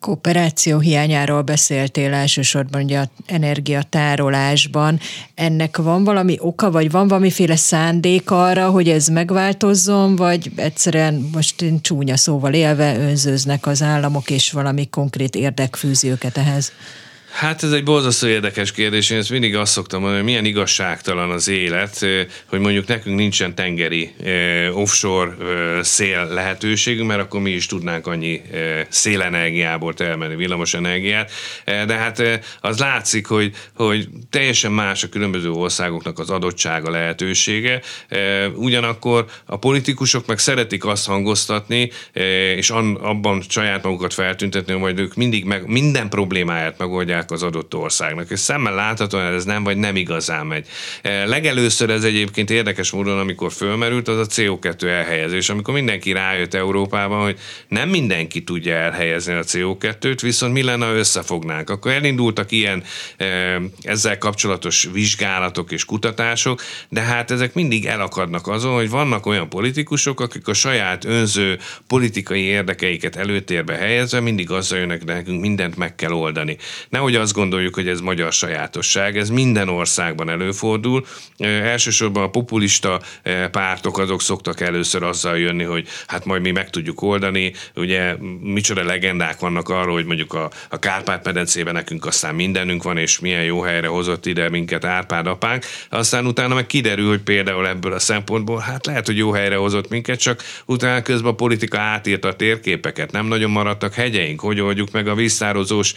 [0.00, 5.00] Kooperáció hiányáról beszéltél elsősorban ugye a energiatárolásban.
[5.34, 11.64] Ennek van valami oka, vagy van valamiféle szándék arra, hogy ez megváltozzon, vagy egyszerűen most
[11.80, 16.72] csúnya szóval élve önzőznek az államok, és valami konkrét érdek fűzi őket ehhez?
[17.32, 19.10] Hát ez egy borzasztó érdekes kérdés.
[19.10, 22.06] Én ezt mindig azt szoktam mondani, hogy milyen igazságtalan az élet,
[22.46, 24.10] hogy mondjuk nekünk nincsen tengeri
[24.72, 25.34] offshore
[25.82, 28.42] szél lehetőségünk, mert akkor mi is tudnánk annyi
[28.88, 31.30] szélenergiából termelni villamos energiát.
[31.64, 32.22] De hát
[32.60, 37.80] az látszik, hogy, hogy teljesen más a különböző országoknak az adottsága lehetősége.
[38.54, 41.90] Ugyanakkor a politikusok meg szeretik azt hangoztatni,
[42.56, 47.74] és abban saját magukat feltüntetni, hogy ők mindig meg, minden problémáját megoldják adják az adott
[47.74, 48.30] országnak.
[48.30, 50.66] És szemmel láthatóan ez nem, vagy nem igazán megy.
[51.02, 56.54] E, legelőször ez egyébként érdekes módon, amikor fölmerült, az a CO2 elhelyezés, amikor mindenki rájött
[56.54, 61.70] Európában, hogy nem mindenki tudja elhelyezni a CO2-t, viszont mi lenne, ha összefognánk.
[61.70, 62.82] Akkor elindultak ilyen
[63.16, 69.48] e, ezzel kapcsolatos vizsgálatok és kutatások, de hát ezek mindig elakadnak azon, hogy vannak olyan
[69.48, 75.76] politikusok, akik a saját önző politikai érdekeiket előtérbe helyezve mindig azzal jönnek, de nekünk mindent
[75.76, 76.56] meg kell oldani.
[76.88, 81.06] Nehogy nehogy azt gondoljuk, hogy ez magyar sajátosság, ez minden országban előfordul.
[81.38, 83.00] Elsősorban a populista
[83.50, 87.52] pártok azok szoktak először azzal jönni, hogy hát majd mi meg tudjuk oldani.
[87.76, 93.18] Ugye micsoda legendák vannak arról, hogy mondjuk a, a Kárpát-medencében nekünk aztán mindenünk van, és
[93.18, 95.64] milyen jó helyre hozott ide minket Árpád apánk.
[95.88, 99.88] Aztán utána meg kiderül, hogy például ebből a szempontból, hát lehet, hogy jó helyre hozott
[99.88, 104.90] minket, csak utána közben a politika átírta a térképeket, nem nagyon maradtak hegyeink, hogy oldjuk
[104.90, 105.94] meg a víztározós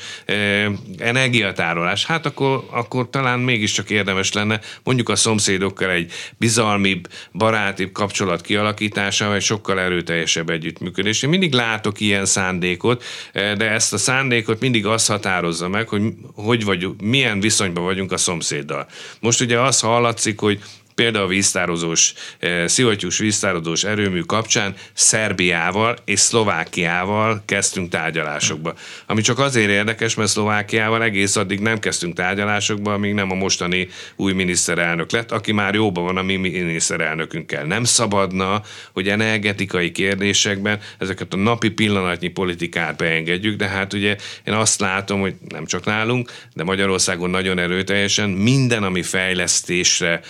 [1.06, 2.06] energiatárolás.
[2.06, 9.28] Hát akkor, akkor talán mégiscsak érdemes lenne mondjuk a szomszédokkal egy bizalmibb, barátibb kapcsolat kialakítása,
[9.28, 11.24] vagy sokkal erőteljesebb együttműködés.
[11.24, 16.02] Én mindig látok ilyen szándékot, eh, de ezt a szándékot mindig az határozza meg, hogy
[16.36, 18.88] hogy vagyunk, milyen viszonyban vagyunk a szomszéddal.
[19.20, 20.60] Most ugye az hallatszik, hogy
[20.95, 28.73] például víztározós, eh, szivattyús víztározós erőmű kapcsán Szerbiával és Szlovákiával kezdtünk tárgyalásokba.
[29.05, 33.88] Ami csak azért érdekes, mert Szlovákiával egész addig nem kezdtünk tárgyalásokba, amíg nem a mostani
[34.15, 37.65] új miniszterelnök lett, aki már jóban van a mi miniszterelnökünkkel.
[37.65, 44.53] Nem szabadna, hogy energetikai kérdésekben ezeket a napi pillanatnyi politikát beengedjük, de hát ugye én
[44.53, 50.21] azt látom, hogy nem csak nálunk, de Magyarországon nagyon erőteljesen minden, ami fejlesztésre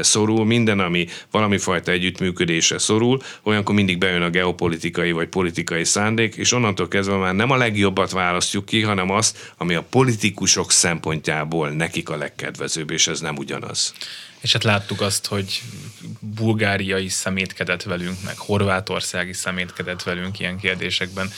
[0.00, 6.34] szorul, minden, ami valami fajta együttműködésre szorul, olyankor mindig bejön a geopolitikai vagy politikai szándék,
[6.34, 11.70] és onnantól kezdve már nem a legjobbat választjuk ki, hanem azt, ami a politikusok szempontjából
[11.70, 13.92] nekik a legkedvezőbb, és ez nem ugyanaz.
[14.40, 15.62] És hát láttuk azt, hogy
[16.20, 21.30] bulgáriai szemétkedett velünk, meg horvátországi szemétkedett velünk ilyen kérdésekben.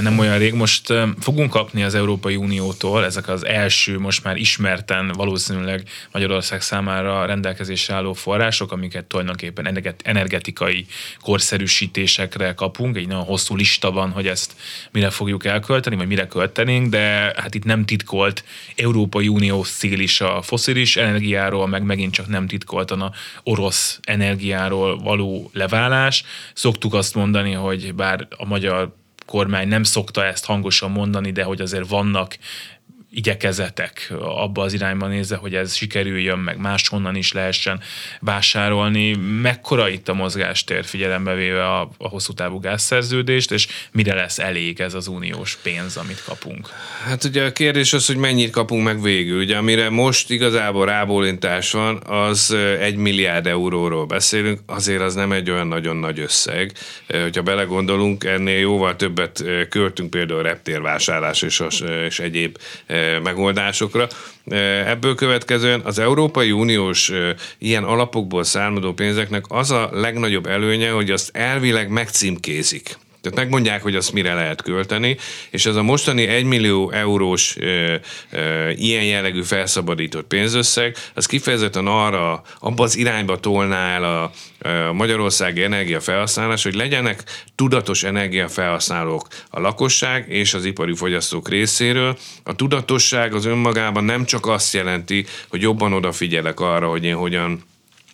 [0.00, 0.52] Nem olyan rég.
[0.52, 7.26] Most fogunk kapni az Európai Uniótól ezek az első, most már ismerten valószínűleg Magyarország számára
[7.26, 10.86] rendelkezésre álló források, amiket tulajdonképpen energetikai
[11.20, 12.96] korszerűsítésekre kapunk.
[12.96, 14.52] Egy nagyon hosszú lista van, hogy ezt
[14.92, 18.44] mire fogjuk elkölteni, vagy mire költenénk, de hát itt nem titkolt
[18.76, 24.98] Európai Unió szél is a foszilis energiáról, meg megint csak nem titkoltan a orosz energiáról
[24.98, 26.24] való leválás.
[26.54, 28.94] Szoktuk azt mondani, hogy bár a magyar
[29.26, 32.38] kormány nem szokta ezt hangosan mondani, de hogy azért vannak
[33.10, 37.80] igyekezetek abba az irányba nézve, hogy ez sikerüljön, meg máshonnan is lehessen
[38.20, 39.14] vásárolni.
[39.42, 44.80] Mekkora itt a mozgástér figyelembe véve a, a hosszú távú gázszerződést, és mire lesz elég
[44.80, 46.68] ez az uniós pénz, amit kapunk?
[47.04, 49.40] Hát ugye a kérdés az, hogy mennyit kapunk meg végül.
[49.40, 55.50] Ugye amire most igazából rábólintás van, az egy milliárd euróról beszélünk, azért az nem egy
[55.50, 56.72] olyan nagyon nagy összeg.
[57.08, 61.62] Hogyha belegondolunk, ennél jóval többet költünk például reptérvásárlás és,
[62.06, 62.58] és egyéb
[63.22, 64.06] megoldásokra.
[64.86, 67.12] Ebből következően az Európai Uniós
[67.58, 72.96] ilyen alapokból származó pénzeknek az a legnagyobb előnye, hogy azt elvileg megcímkézik.
[73.20, 75.16] Tehát megmondják, hogy azt mire lehet költeni,
[75.50, 77.94] és ez a mostani 1 millió eurós ö,
[78.30, 84.30] ö, ilyen jellegű felszabadított pénzösszeg, az kifejezetten arra, abba az irányba tolná el a,
[84.68, 87.22] a magyarországi energiafelhasználás, hogy legyenek
[87.54, 92.18] tudatos energiafelhasználók a lakosság és az ipari fogyasztók részéről.
[92.42, 97.62] A tudatosság az önmagában nem csak azt jelenti, hogy jobban odafigyelek arra, hogy én hogyan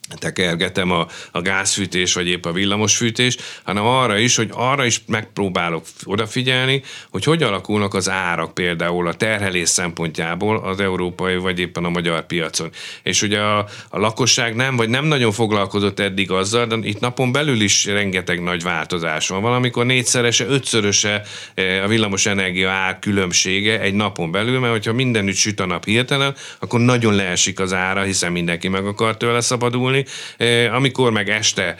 [0.08, 5.84] tekergetem a, a gázfűtés, vagy épp a villamosfűtés, hanem arra is, hogy arra is megpróbálok
[6.04, 11.88] odafigyelni, hogy hogy alakulnak az árak például a terhelés szempontjából az európai, vagy éppen a
[11.88, 12.70] magyar piacon.
[13.02, 17.32] És ugye a, a lakosság nem, vagy nem nagyon foglalkozott eddig azzal, de itt napon
[17.32, 19.42] belül is rengeteg nagy változás van.
[19.42, 21.22] Valamikor négyszerese, ötszöröse
[21.54, 25.84] eh, a villamos energia ár különbsége egy napon belül, mert hogyha mindenütt süt a nap
[25.84, 29.93] hirtelen, akkor nagyon leesik az ára, hiszen mindenki meg akar tőle szabadulni,
[30.36, 31.76] eh, amikor meg este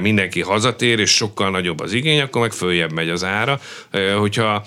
[0.00, 3.60] mindenki hazatér, és sokkal nagyobb az igény, akkor meg följebb megy az ára.
[4.18, 4.64] Hogyha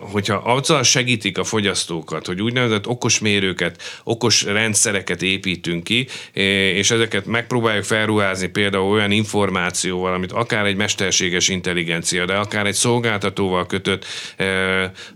[0.00, 7.26] hogyha azzal segítik a fogyasztókat, hogy úgynevezett okos mérőket, okos rendszereket építünk ki, és ezeket
[7.26, 14.04] megpróbáljuk felruházni például olyan információval, amit akár egy mesterséges intelligencia, de akár egy szolgáltatóval kötött,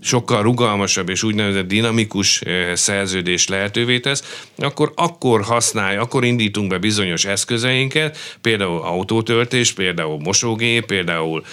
[0.01, 2.41] sokkal rugalmasabb és úgynevezett dinamikus
[2.73, 6.23] szerződés lehetővé tesz, akkor akkor használj, akkor
[6.61, 11.43] indítunk be bizonyos eszközeinket, például autótöltés, például mosógép, például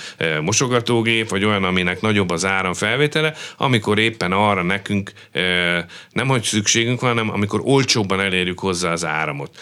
[0.42, 5.12] mosogatógép, vagy olyan, aminek nagyobb az áram felvétele, feltétele, amikor éppen arra nekünk
[6.12, 9.56] nem hogy szükségünk van, hanem amikor olcsóbban elérjük hozzá az áramot.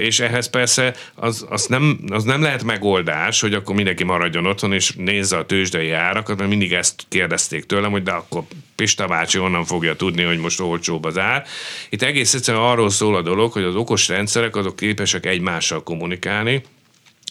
[0.00, 4.72] És ehhez persze az, az, nem, az nem lehet megoldás, hogy akkor mindenki maradjon otthon
[4.72, 8.42] és nézze a tőzsdei árakat, mert mindig ezt kérdezték tőlem, hogy de akkor
[8.76, 11.44] Pista bácsi onnan fogja tudni, hogy most olcsóbb az ár.
[11.90, 16.62] Itt egész egyszerűen arról szól a dolog, hogy az okos rendszerek azok képesek egymással kommunikálni,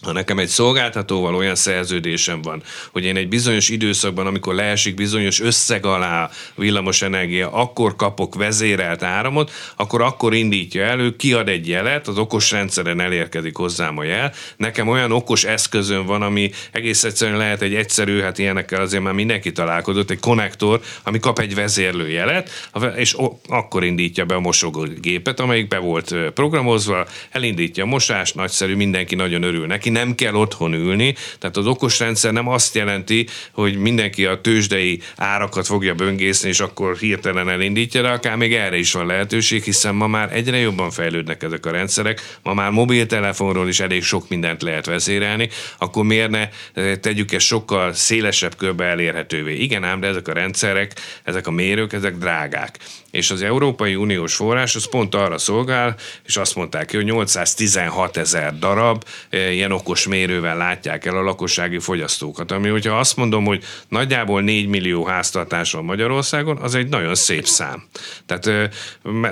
[0.06, 5.42] ha nekem egy szolgáltatóval olyan szerződésem van, hogy én egy bizonyos időszakban, amikor leesik bizonyos
[5.42, 12.08] összeg alá villamos energia, akkor kapok vezérelt áramot, akkor akkor indítja elő, kiad egy jelet,
[12.08, 14.34] az okos rendszeren elérkezik hozzám a jel.
[14.58, 19.14] Nekem olyan okos eszközön van, ami egész egyszerűen lehet egy egyszerű, hát ilyenekkel azért már
[19.14, 22.50] mindenki találkozott, egy konnektor, ami kap egy vezérlő jelet,
[22.96, 23.16] és
[23.48, 29.44] akkor indítja be a mosógépet, amelyik be volt programozva, elindítja a mosást, nagyszerű, mindenki nagyon
[29.44, 34.26] örül neki, nem kell otthon ülni, tehát az okos rendszer nem azt jelenti, hogy mindenki
[34.26, 39.06] a tőzsdei árakat fogja böngészni, és akkor hirtelen elindítja, de akár még erre is van
[39.06, 44.04] lehetőség, hiszen ma már egyre jobban fejlődnek ezek a rendszerek, ma már mobiltelefonról is elég
[44.04, 49.56] sok mindent lehet vezérelni, akkor miért ne eh, tegyük ezt sokkal szélesebb körbe elérhetővé?
[49.56, 50.92] Igen ám, de ezek a rendszerek,
[51.24, 52.78] ezek a mérők, ezek drágák
[53.16, 58.18] és az Európai Uniós forrás az pont arra szolgál, és azt mondták ki, hogy 816
[58.18, 63.46] ezer darab e, ilyen okos mérővel látják el a lakossági fogyasztókat, ami hogyha azt mondom,
[63.46, 67.84] hogy nagyjából 4 millió háztartás van Magyarországon, az egy nagyon szép szám.
[68.26, 68.70] Tehát, e,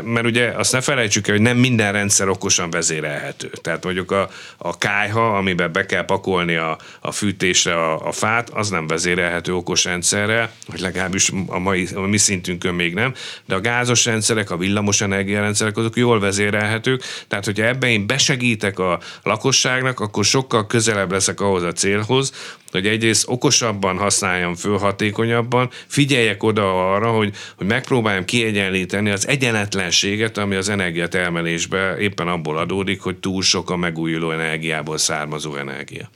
[0.03, 3.51] mert ugye azt ne felejtsük el, hogy nem minden rendszer okosan vezérelhető.
[3.61, 8.49] Tehát mondjuk a, a kájha, amiben be kell pakolni a, a fűtésre a, a fát,
[8.49, 13.13] az nem vezérelhető okos rendszerrel, vagy legalábbis a, mai, a mi szintünkön még nem,
[13.45, 18.79] de a gázos rendszerek, a villamos energiarendszerek, azok jól vezérelhetők, tehát hogyha ebben én besegítek
[18.79, 22.31] a lakosságnak, akkor sokkal közelebb leszek ahhoz a célhoz,
[22.71, 30.37] hogy egyrészt okosabban használjam föl, hatékonyabban, figyeljek oda arra, hogy, hogy megpróbáljam kiegyenlíteni az egyenetlenséget,
[30.37, 36.09] ami az energiatermelésben éppen abból adódik, hogy túl sok a megújuló energiából származó energia.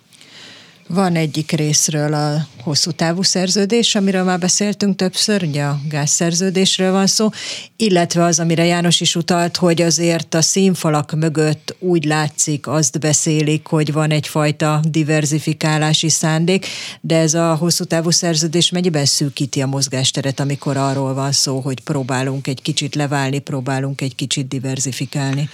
[0.90, 7.08] Van egyik részről a hosszú távú szerződés, amiről már beszéltünk többször, ugye a gázszerződésről van
[7.08, 7.30] szó,
[7.76, 13.68] illetve az, amire János is utalt, hogy azért a színfalak mögött úgy látszik, azt beszélik,
[13.68, 16.66] hogy van egyfajta diverzifikálási szándék,
[17.02, 21.80] de ez a hosszú távú szerződés mennyiben szűkíti a mozgásteret, amikor arról van szó, hogy
[21.80, 25.50] próbálunk egy kicsit leválni, próbálunk egy kicsit diverzifikálni?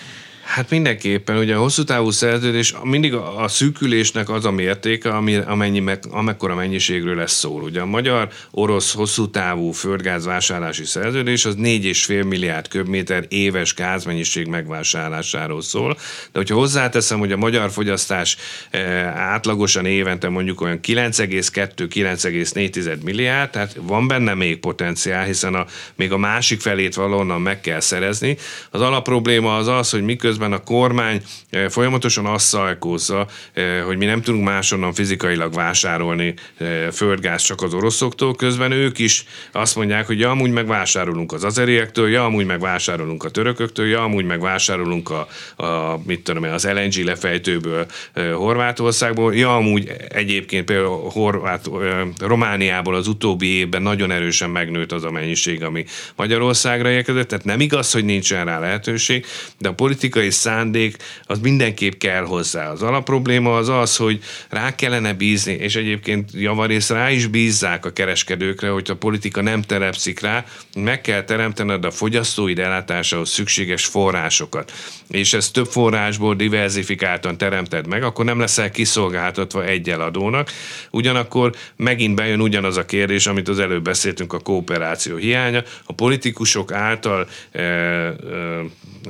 [0.53, 5.35] Hát mindenképpen, ugye a hosszú távú szerződés mindig a, a szűkülésnek az a mértéke, ami,
[5.35, 7.59] amennyi, meg, amekkora mennyiségről lesz szó.
[7.59, 15.61] Ugye a magyar-orosz hosszú távú földgáz vásárlási szerződés az 4,5 milliárd köbméter éves gázmennyiség megvásárlásáról
[15.61, 15.97] szól,
[16.31, 18.37] de hogyha hozzáteszem, hogy a magyar fogyasztás
[18.69, 18.79] e,
[19.15, 26.17] átlagosan évente mondjuk olyan 9,2-9,4 milliárd, tehát van benne még potenciál, hiszen a, még a
[26.17, 28.37] másik felét valahonnan meg kell szerezni.
[28.69, 33.97] Az alapprobléma az az, hogy miközben miközben a kormány eh, folyamatosan azt szajkózza, eh, hogy
[33.97, 39.75] mi nem tudunk máshonnan fizikailag vásárolni eh, földgáz csak az oroszoktól, közben ők is azt
[39.75, 45.09] mondják, hogy ja, amúgy megvásárolunk az azeriektől, ja, amúgy megvásárolunk a törököktől, ja, amúgy megvásárolunk
[45.09, 45.27] a,
[45.63, 47.85] a mit tudom, az LNG lefejtőből
[48.33, 51.69] Horvátországból, ja, amúgy egyébként például Horvát,
[52.17, 57.59] Romániából az utóbbi évben nagyon erősen megnőtt az a mennyiség, ami Magyarországra érkezett, tehát nem
[57.59, 59.25] igaz, hogy nincsen rá lehetőség,
[59.59, 62.71] de a politikai politikai szándék az mindenképp kell hozzá.
[62.71, 64.19] Az alapprobléma az az, hogy
[64.49, 69.61] rá kellene bízni, és egyébként javarészt rá is bízzák a kereskedőkre, hogy a politika nem
[69.61, 74.71] terepszik rá, meg kell teremtened a fogyasztói ellátásához szükséges forrásokat.
[75.09, 80.51] És ezt több forrásból diversifikáltan teremted meg, akkor nem leszel kiszolgáltatva egy eladónak.
[80.91, 85.63] Ugyanakkor megint bejön ugyanaz a kérdés, amit az előbb beszéltünk, a kooperáció hiánya.
[85.85, 88.15] A politikusok által, eh, eh,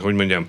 [0.01, 0.47] hogy mondjam,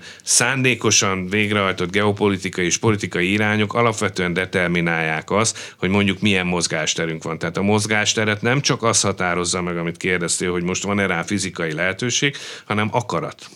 [0.65, 7.39] szándékosan végrehajtott geopolitikai és politikai irányok alapvetően determinálják azt, hogy mondjuk milyen mozgásterünk van.
[7.39, 11.73] Tehát a mozgásteret nem csak az határozza meg, amit kérdeztél, hogy most van-e rá fizikai
[11.73, 13.49] lehetőség, hanem akarat.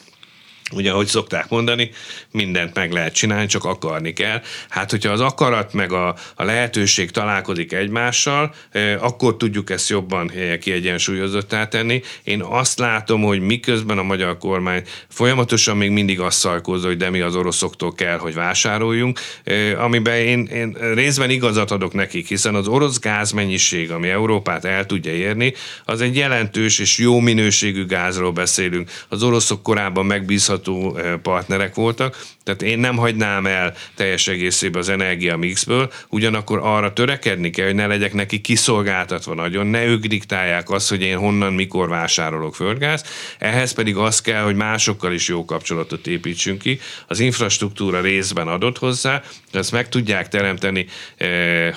[0.72, 1.92] Ugye, ahogy szokták mondani,
[2.32, 4.42] mindent meg lehet csinálni, csak akarni kell.
[4.70, 10.32] Hát, hogyha az akarat meg a, a lehetőség találkozik egymással, eh, akkor tudjuk ezt jobban
[10.32, 12.02] eh, kiegyensúlyozottá tenni.
[12.24, 17.10] Én azt látom, hogy miközben a magyar kormány folyamatosan még mindig azt szalkozza, hogy de
[17.10, 22.56] mi az oroszoktól kell, hogy vásároljunk, eh, amiben én, én részben igazat adok nekik, hiszen
[22.56, 25.54] az orosz gázmennyiség, ami Európát el tudja érni,
[25.86, 28.92] az egy jelentős és jó minőségű gázról beszélünk.
[29.08, 34.90] Az oroszok korábban megbízható megbízható partnerek voltak, tehát én nem hagynám el teljes egészében az
[34.90, 40.70] energia mixből, ugyanakkor arra törekedni kell, hogy ne legyek neki kiszolgáltatva nagyon, ne ők diktálják
[40.70, 43.04] azt, hogy én honnan, mikor vásárolok földgáz,
[43.40, 48.78] ehhez pedig az kell, hogy másokkal is jó kapcsolatot építsünk ki, az infrastruktúra részben adott
[48.78, 50.86] hozzá, ezt meg tudják teremteni,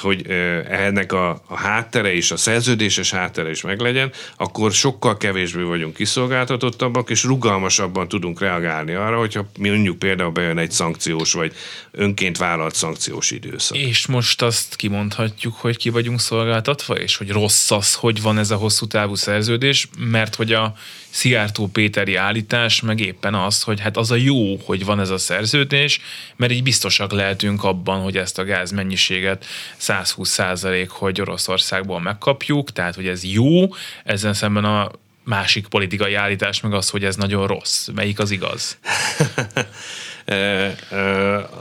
[0.00, 0.26] hogy
[0.68, 7.10] ennek a, a háttere és a szerződéses háttere is meglegyen, akkor sokkal kevésbé vagyunk kiszolgáltatottabbak,
[7.10, 11.52] és rugalmasabban tudunk reagálni reagálni arra, hogyha mondjuk például bejön egy szankciós vagy
[11.90, 13.76] önként vállalt szankciós időszak.
[13.76, 18.50] És most azt kimondhatjuk, hogy ki vagyunk szolgáltatva, és hogy rossz az, hogy van ez
[18.50, 20.74] a hosszú távú szerződés, mert hogy a
[21.10, 25.18] Szijjártó Péteri állítás meg éppen az, hogy hát az a jó, hogy van ez a
[25.18, 26.00] szerződés,
[26.36, 29.44] mert így biztosak lehetünk abban, hogy ezt a gáz mennyiséget
[29.76, 33.68] 120 százalék, hogy Oroszországból megkapjuk, tehát hogy ez jó,
[34.04, 34.90] ezen szemben a
[35.24, 37.88] másik politikai állítás meg az, hogy ez nagyon rossz.
[37.94, 38.78] Melyik az igaz?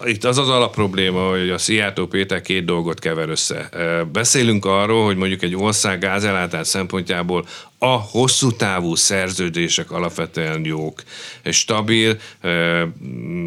[0.03, 3.69] Itt az az alapprobléma, hogy a Szijjártó Péter két dolgot kever össze.
[4.11, 7.45] Beszélünk arról, hogy mondjuk egy ország gázellátás szempontjából
[7.83, 11.03] a hosszú távú szerződések alapvetően jók.
[11.43, 12.17] Stabil,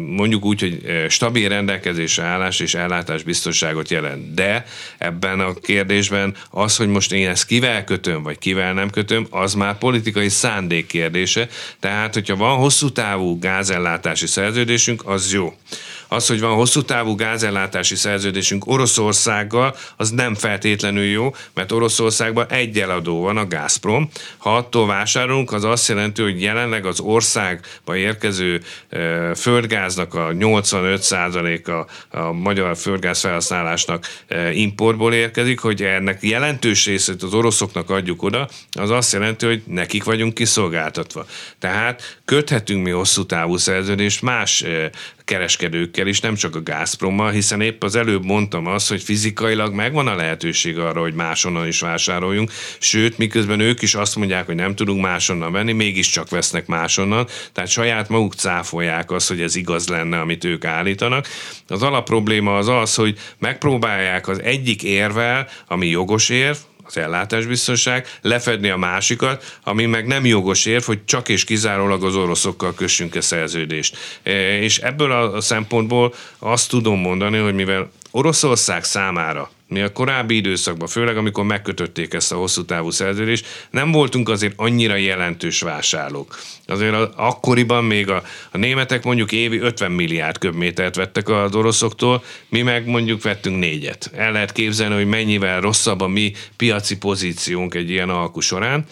[0.07, 4.33] mondjuk úgy, hogy stabil rendelkezésre állás és ellátás biztonságot jelent.
[4.33, 4.65] De
[4.97, 9.53] ebben a kérdésben az, hogy most én ezt kivel kötöm, vagy kivel nem kötöm, az
[9.53, 11.47] már politikai szándék kérdése.
[11.79, 15.53] Tehát, hogyha van hosszú távú gázellátási szerződésünk, az jó.
[16.15, 22.79] Az, hogy van hosszú távú gázellátási szerződésünk Oroszországgal, az nem feltétlenül jó, mert Oroszországban egy
[22.79, 24.09] eladó van, a Gazprom.
[24.37, 28.61] Ha attól vásárolunk, az azt jelenti, hogy jelenleg az országba érkező
[29.35, 34.07] földgáznak a 85%-a a magyar földgáz felhasználásnak
[34.53, 40.03] importból érkezik, hogy ennek jelentős részét az oroszoknak adjuk oda, az azt jelenti, hogy nekik
[40.03, 41.25] vagyunk kiszolgáltatva.
[41.59, 44.63] Tehát köthetünk mi hosszú távú szerződést más
[45.25, 50.07] kereskedőkkel is, nem csak a Gazprommal, hiszen épp az előbb mondtam azt, hogy fizikailag megvan
[50.07, 54.75] a lehetőség arra, hogy máshonnan is vásároljunk, sőt, miközben ők is azt mondják, hogy nem
[54.75, 60.19] tudunk máshonnan venni, mégiscsak vesznek máshonnan, tehát saját maguk cáfolják azt, hogy ez igaz lenne,
[60.19, 61.27] amit ők állítanak.
[61.67, 68.69] Az alapprobléma az az, hogy megpróbálják az egyik érvel, ami jogos érv, az ellátásbiztonság, lefedni
[68.69, 73.97] a másikat, ami meg nem jogos érv, hogy csak és kizárólag az oroszokkal kössünk-e szerződést.
[74.23, 80.35] E, és ebből a szempontból azt tudom mondani, hogy mivel Oroszország számára mi a korábbi
[80.35, 86.39] időszakban, főleg amikor megkötötték ezt a hosszú távú szerződést, nem voltunk azért annyira jelentős vásárlók.
[86.67, 92.61] Azért akkoriban még a, a németek mondjuk évi 50 milliárd köbmétert vettek az oroszoktól, mi
[92.61, 94.11] meg mondjuk vettünk négyet.
[94.15, 98.85] El lehet képzelni, hogy mennyivel rosszabb a mi piaci pozíciónk egy ilyen alku során,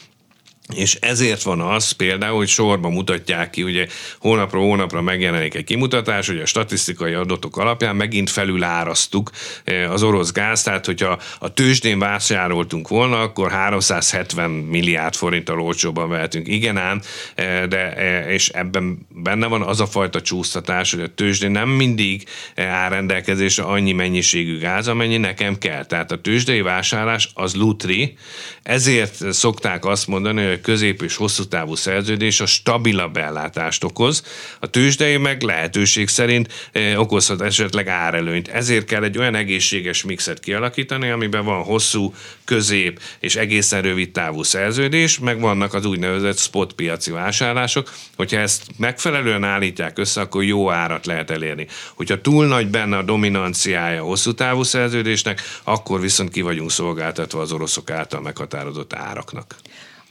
[0.75, 3.87] és ezért van az például, hogy sorba mutatják ki, ugye
[4.19, 9.31] hónapról hónapra megjelenik egy kimutatás, hogy a statisztikai adatok alapján megint felülárasztuk
[9.63, 16.09] eh, az orosz gáz, tehát hogyha a tőzsdén vásároltunk volna, akkor 370 milliárd forinttal olcsóban
[16.09, 16.47] vehetünk.
[16.47, 17.01] Igen ám,
[17.35, 21.69] eh, de, eh, és ebben benne van az a fajta csúsztatás, hogy a tőzsdén nem
[21.69, 25.85] mindig áll rendelkezésre annyi mennyiségű gáz, amennyi nekem kell.
[25.85, 28.17] Tehát a tőzsdei vásárlás az lutri,
[28.63, 34.23] ezért szokták azt mondani, közép és hosszú távú szerződés a stabilabb ellátást okoz,
[34.59, 38.47] a tőzsdei meg lehetőség szerint eh, okozhat esetleg árelőnyt.
[38.47, 42.13] Ezért kell egy olyan egészséges mixet kialakítani, amiben van hosszú,
[42.45, 47.91] közép és egészen rövid távú szerződés, meg vannak az úgynevezett spot piaci vásárlások.
[48.15, 51.67] Hogyha ezt megfelelően állítják össze, akkor jó árat lehet elérni.
[51.95, 57.41] Hogyha túl nagy benne a dominanciája a hosszú távú szerződésnek, akkor viszont ki vagyunk szolgáltatva
[57.41, 59.55] az oroszok által meghatározott áraknak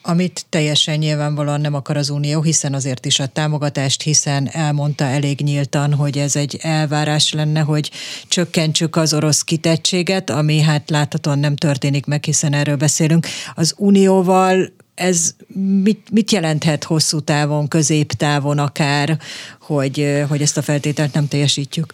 [0.02, 5.40] amit teljesen nyilvánvalóan nem akar az Unió, hiszen azért is a támogatást, hiszen elmondta elég
[5.40, 7.90] nyíltan, hogy ez egy elvárás lenne, hogy
[8.28, 13.26] csökkentsük az orosz kitettséget, ami hát láthatóan nem történik meg, hiszen erről beszélünk.
[13.54, 15.34] Az Unióval ez
[15.82, 19.18] mit, mit jelenthet hosszú távon, középtávon akár,
[19.60, 21.92] hogy, hogy ezt a feltételt nem teljesítjük?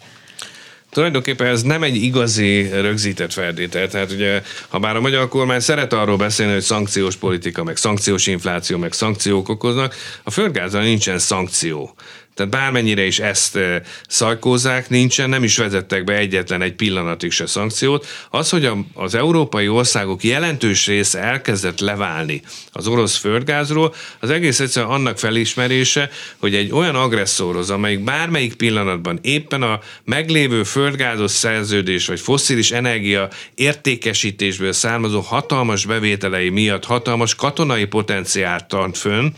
[0.89, 3.87] Tulajdonképpen ez nem egy igazi rögzített feltétel.
[3.87, 8.27] Tehát ugye, ha bár a magyar kormány szeret arról beszélni, hogy szankciós politika, meg szankciós
[8.27, 11.95] infláció, meg szankciók okoznak, a földgázzal nincsen szankció.
[12.39, 13.59] Tehát bármennyire is ezt
[14.07, 18.07] szajkózzák, nincsen, nem is vezettek be egyetlen egy pillanatig se szankciót.
[18.29, 24.91] Az, hogy az európai országok jelentős része elkezdett leválni az orosz földgázról, az egész egyszerűen
[24.91, 32.19] annak felismerése, hogy egy olyan agresszorhoz, amelyik bármelyik pillanatban éppen a meglévő földgázos szerződés vagy
[32.19, 39.29] fosszilis energia értékesítésből származó hatalmas bevételei miatt hatalmas katonai potenciált tart fönn,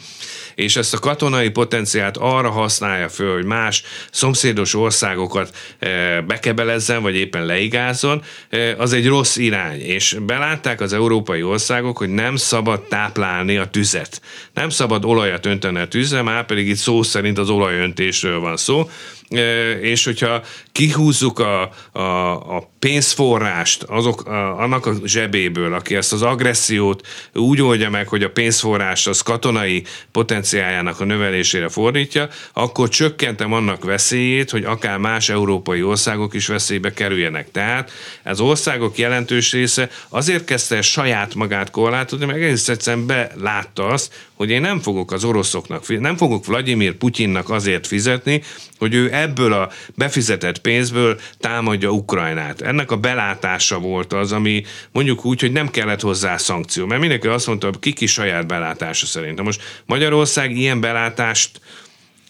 [0.55, 7.15] és ezt a katonai potenciált arra használja föl, hogy más szomszédos országokat eh, bekebelezzen, vagy
[7.15, 9.79] éppen leigázzon, eh, az egy rossz irány.
[9.81, 14.21] És belátták az európai országok, hogy nem szabad táplálni a tüzet.
[14.53, 18.89] Nem szabad olajat önteni a tűzre, már pedig itt szó szerint az olajöntésről van szó,
[19.81, 26.21] és hogyha kihúzzuk a, a, a pénzforrást azok, a, annak a zsebéből, aki ezt az
[26.21, 33.53] agressziót úgy oldja meg, hogy a pénzforrást az katonai potenciáljának a növelésére fordítja, akkor csökkentem
[33.53, 37.51] annak veszélyét, hogy akár más európai országok is veszélybe kerüljenek.
[37.51, 37.91] Tehát
[38.23, 44.49] az országok jelentős része azért kezdte saját magát korlátozni, meg egész egyszerűen belátta azt, hogy
[44.49, 48.41] én nem fogok az oroszoknak, nem fogok Vladimir Putyinnak azért fizetni,
[48.77, 52.61] hogy ő ebből a befizetett pénzből támadja Ukrajnát.
[52.61, 57.27] Ennek a belátása volt az, ami mondjuk úgy, hogy nem kellett hozzá szankció, mert mindenki
[57.27, 59.37] azt mondta, hogy kiki saját belátása szerint.
[59.37, 61.61] Na most Magyarország ilyen belátást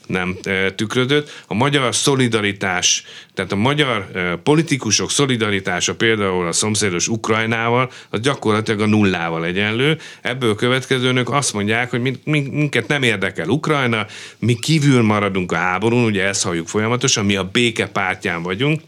[0.08, 0.38] nem
[0.76, 1.44] tükrödött.
[1.48, 4.08] A magyar szolidaritás, tehát a magyar
[4.44, 9.98] politikusok szolidaritása például a szomszédos Ukrajnával, az gyakorlatilag a nullával egyenlő.
[10.22, 14.06] Ebből következőnök azt mondják, hogy minket nem érdekel Ukrajna,
[14.40, 18.82] mi kívül maradunk a háborún, ugye ezt halljuk folyamatosan, mi a béke pártján vagyunk,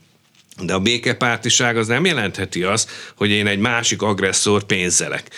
[0.62, 5.30] de a békepártiság az nem jelentheti azt, hogy én egy másik agresszor pénzelek.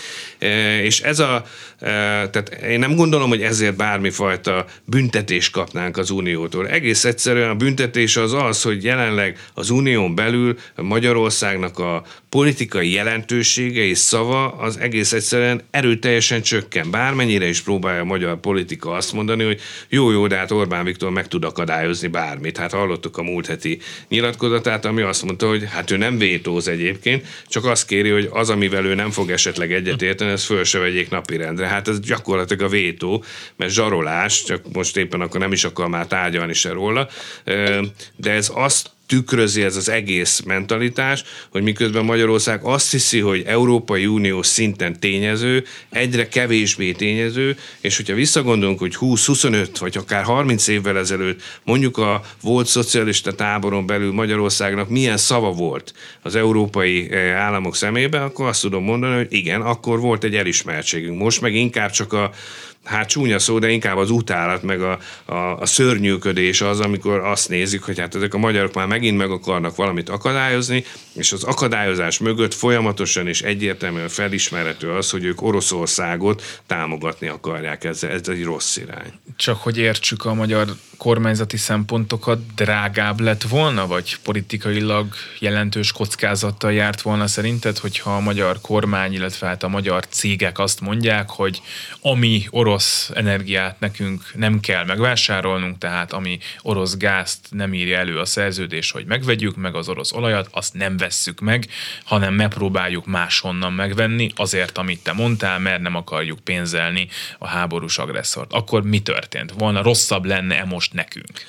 [0.83, 1.45] És ez a,
[1.79, 6.67] tehát én nem gondolom, hogy ezért bármifajta büntetést kapnánk az Uniótól.
[6.67, 13.81] Egész egyszerűen a büntetés az az, hogy jelenleg az Unión belül Magyarországnak a politikai jelentősége
[13.81, 16.91] és szava az egész egyszerűen erőteljesen csökken.
[16.91, 21.11] Bármennyire is próbálja a magyar politika azt mondani, hogy jó, jó, de hát Orbán Viktor
[21.11, 22.57] meg tud akadályozni bármit.
[22.57, 23.79] Hát hallottuk a múlt heti
[24.09, 28.49] nyilatkozatát, ami azt mondta, hogy hát ő nem vétóz egyébként, csak azt kéri, hogy az,
[28.49, 31.67] amivel ő nem fog esetleg egyetérteni, ez föl se vegyék napirendre.
[31.67, 33.23] Hát ez gyakorlatilag a vétó,
[33.55, 37.07] mert zsarolás, csak most éppen akkor nem is akar már tárgyalni se róla,
[38.15, 44.05] de ez azt tükrözi ez az egész mentalitás, hogy miközben Magyarország azt hiszi, hogy Európai
[44.05, 50.97] Unió szinten tényező, egyre kevésbé tényező, és hogyha visszagondolunk, hogy 20-25 vagy akár 30 évvel
[50.97, 57.75] ezelőtt mondjuk a volt szocialista táboron belül Magyarországnak milyen szava volt az európai eh, államok
[57.75, 61.19] szemében, akkor azt tudom mondani, hogy igen, akkor volt egy elismertségünk.
[61.19, 62.31] Most meg inkább csak a
[62.85, 67.49] hát csúnya szó, de inkább az utálat, meg a, a, a szörnyűködés az, amikor azt
[67.49, 70.83] nézik, hogy hát ezek a magyarok már megint meg akarnak valamit akadályozni,
[71.13, 77.83] és az akadályozás mögött folyamatosan és egyértelműen felismerhető az, hogy ők Oroszországot támogatni akarják.
[77.83, 79.13] Ez, ez egy rossz irány.
[79.35, 80.67] Csak hogy értsük a magyar
[80.97, 88.61] kormányzati szempontokat, drágább lett volna, vagy politikailag jelentős kockázattal járt volna szerinted, hogyha a magyar
[88.61, 91.61] kormány, illetve hát a magyar cégek azt mondják, hogy
[92.01, 92.74] ami orosz
[93.13, 99.05] energiát nekünk nem kell megvásárolnunk, tehát ami orosz gázt nem írja elő a szerződés, hogy
[99.05, 101.67] megvegyük, meg az orosz olajat, azt nem vesszük meg,
[102.03, 107.07] hanem megpróbáljuk máshonnan megvenni, azért, amit te mondtál, mert nem akarjuk pénzelni
[107.39, 108.53] a háborús agresszort.
[108.53, 109.81] Akkor mi történt volna?
[109.81, 111.45] Rosszabb lenne-e most nekünk?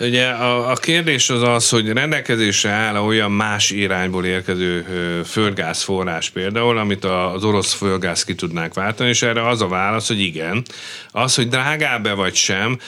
[0.00, 4.86] Ugye a, a kérdés az az, hogy rendelkezésre áll olyan más irányból érkező
[5.26, 10.20] földgázforrás például, amit az orosz földgáz ki tudnánk váltani, és erre az a válasz, hogy
[10.20, 10.62] igen.
[11.10, 12.78] Az, hogy drágább-e vagy sem,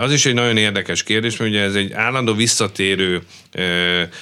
[0.00, 3.22] az is egy nagyon érdekes kérdés, mert ugye ez egy állandó visszatérő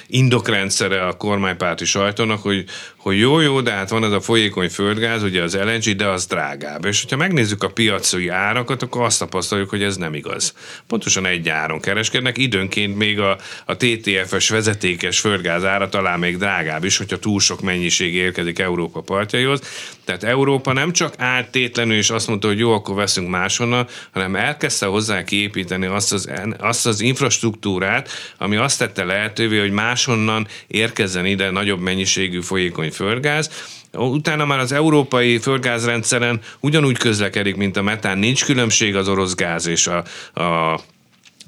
[0.07, 2.65] indokrendszere a kormánypárti sajtónak, hogy,
[2.97, 6.27] hogy jó, jó, de hát van ez a folyékony földgáz, ugye az LNG, de az
[6.27, 6.85] drágább.
[6.85, 10.55] És hogyha megnézzük a piaci árakat, akkor azt tapasztaljuk, hogy ez nem igaz.
[10.87, 16.85] Pontosan egy áron kereskednek, időnként még a, a TTF-es vezetékes földgáz ára talán még drágább
[16.85, 19.61] is, hogyha túl sok mennyiség érkezik Európa partjaihoz.
[20.05, 24.87] Tehát Európa nem csak áttétlenül és azt mondta, hogy jó, akkor veszünk máshonnan, hanem elkezdte
[24.87, 28.09] hozzá kiépíteni azt az, azt az infrastruktúrát,
[28.39, 34.73] ami azt tette lehetővé, hogy máshonnan érkezzen ide nagyobb mennyiségű folyékony földgáz, Utána már az
[34.73, 38.19] európai földgázrendszeren ugyanúgy közlekedik, mint a metán.
[38.19, 40.05] Nincs különbség az orosz gáz és a,
[40.41, 40.81] a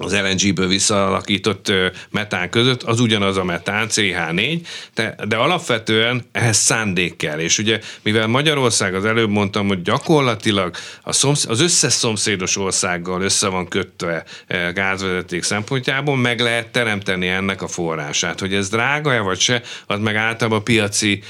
[0.03, 1.71] az LNG-ből visszaalakított
[2.09, 4.59] metán között, az ugyanaz a metán, CH4,
[4.93, 7.39] de, de alapvetően ehhez szándék kell.
[7.39, 13.21] És ugye, mivel Magyarország, az előbb mondtam, hogy gyakorlatilag a szomsz, az összes szomszédos országgal
[13.21, 14.23] össze van kötve
[14.73, 18.39] gázvezeték szempontjából, meg lehet teremteni ennek a forrását.
[18.39, 21.23] Hogy ez drága-e vagy se, az meg általában a piaci,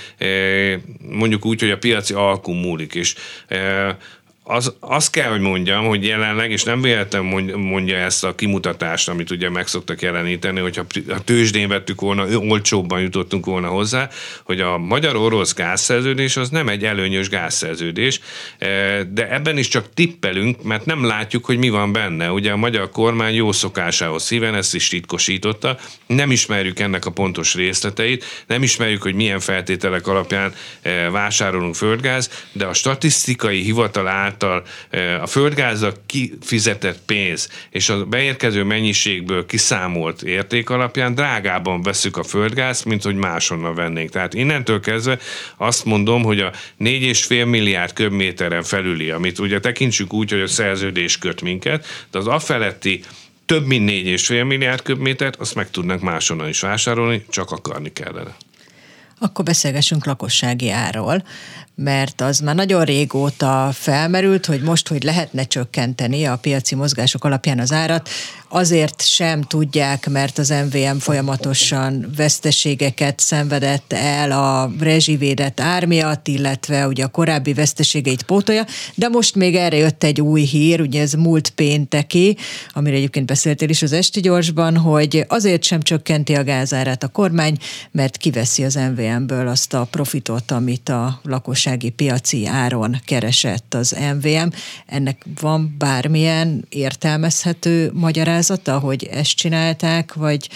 [1.10, 2.94] mondjuk úgy, hogy a piaci alkum múlik.
[2.94, 3.16] És
[4.52, 7.24] az, azt kell, hogy mondjam, hogy jelenleg, és nem véletlen
[7.58, 13.02] mondja ezt a kimutatást, amit ugye meg szoktak jeleníteni, hogyha a tőzsdén vettük volna, olcsóbban
[13.02, 14.10] jutottunk volna hozzá,
[14.44, 18.20] hogy a magyar-orosz gázszerződés az nem egy előnyös gázszerződés,
[18.58, 22.32] e, de ebben is csak tippelünk, mert nem látjuk, hogy mi van benne.
[22.32, 25.78] Ugye a magyar kormány jó szokásához szíven ezt is titkosította,
[26.08, 32.48] nem ismerjük ennek a pontos részleteit, nem ismerjük, hogy milyen feltételek alapján e, vásárolunk földgáz,
[32.52, 34.64] de a statisztikai hivatal által ezáltal
[35.22, 42.86] a földgázra kifizetett pénz és a beérkező mennyiségből kiszámolt érték alapján drágában veszük a földgázt,
[42.86, 44.10] mint hogy máshonnan vennénk.
[44.10, 45.20] Tehát innentől kezdve
[45.58, 51.18] azt mondom, hogy a 4,5 milliárd köbméteren felüli, amit ugye tekintsük úgy, hogy a szerződés
[51.18, 53.04] köt minket, de az afeletti
[53.46, 58.36] több mint 4,5 milliárd köbmétert, azt meg tudnak máshonnan is vásárolni, csak akarni kellene.
[59.24, 61.24] Akkor beszélgessünk lakossági árról
[61.76, 67.60] mert az már nagyon régóta felmerült, hogy most, hogy lehetne csökkenteni a piaci mozgások alapján
[67.60, 68.10] az árat,
[68.54, 76.88] azért sem tudják, mert az MVM folyamatosan veszteségeket szenvedett el a rezsivédett ár miatt, illetve
[76.88, 78.66] ugye a korábbi veszteségeit pótolja,
[78.96, 82.38] de most még erre jött egy új hír, ugye ez múlt pénteki,
[82.74, 87.58] amire egyébként beszéltél is az Esti Gyorsban, hogy azért sem csökkenti a gázárát a kormány,
[87.92, 91.20] mert kiveszi az MVM-ből azt a profitot, amit a
[91.64, 94.48] lakossági piaci áron keresett az MVM.
[94.86, 100.50] Ennek van bármilyen értelmezhető magyarázat, magyarázata, hogy ezt csinálták, vagy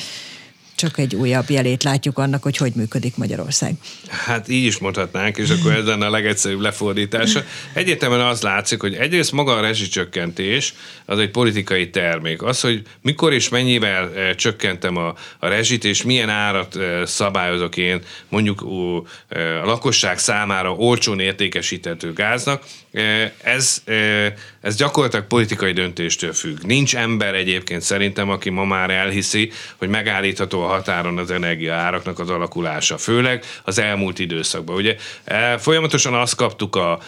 [0.76, 3.74] csak egy újabb jelét látjuk annak, hogy hogy működik Magyarország.
[4.08, 7.44] Hát így is mondhatnánk, és akkor ez lenne a legegyszerűbb lefordítása.
[7.74, 10.74] Egyértelműen az látszik, hogy egyrészt maga a rezsicsökkentés
[11.06, 12.42] az egy politikai termék.
[12.42, 17.78] Az, hogy mikor és mennyivel eh, csökkentem a, a rezsit, és milyen árat eh, szabályozok
[17.78, 18.64] én mondjuk
[19.28, 22.64] eh, a lakosság számára olcsón értékesíthető gáznak,
[23.44, 23.84] ez,
[24.62, 26.58] ez gyakorlatilag politikai döntéstől függ.
[26.64, 32.30] Nincs ember egyébként szerintem, aki ma már elhiszi, hogy megállítható a határon az energiaáraknak az
[32.30, 34.76] alakulása, főleg az elmúlt időszakban.
[34.76, 34.96] Ugye
[35.58, 37.00] folyamatosan azt kaptuk a,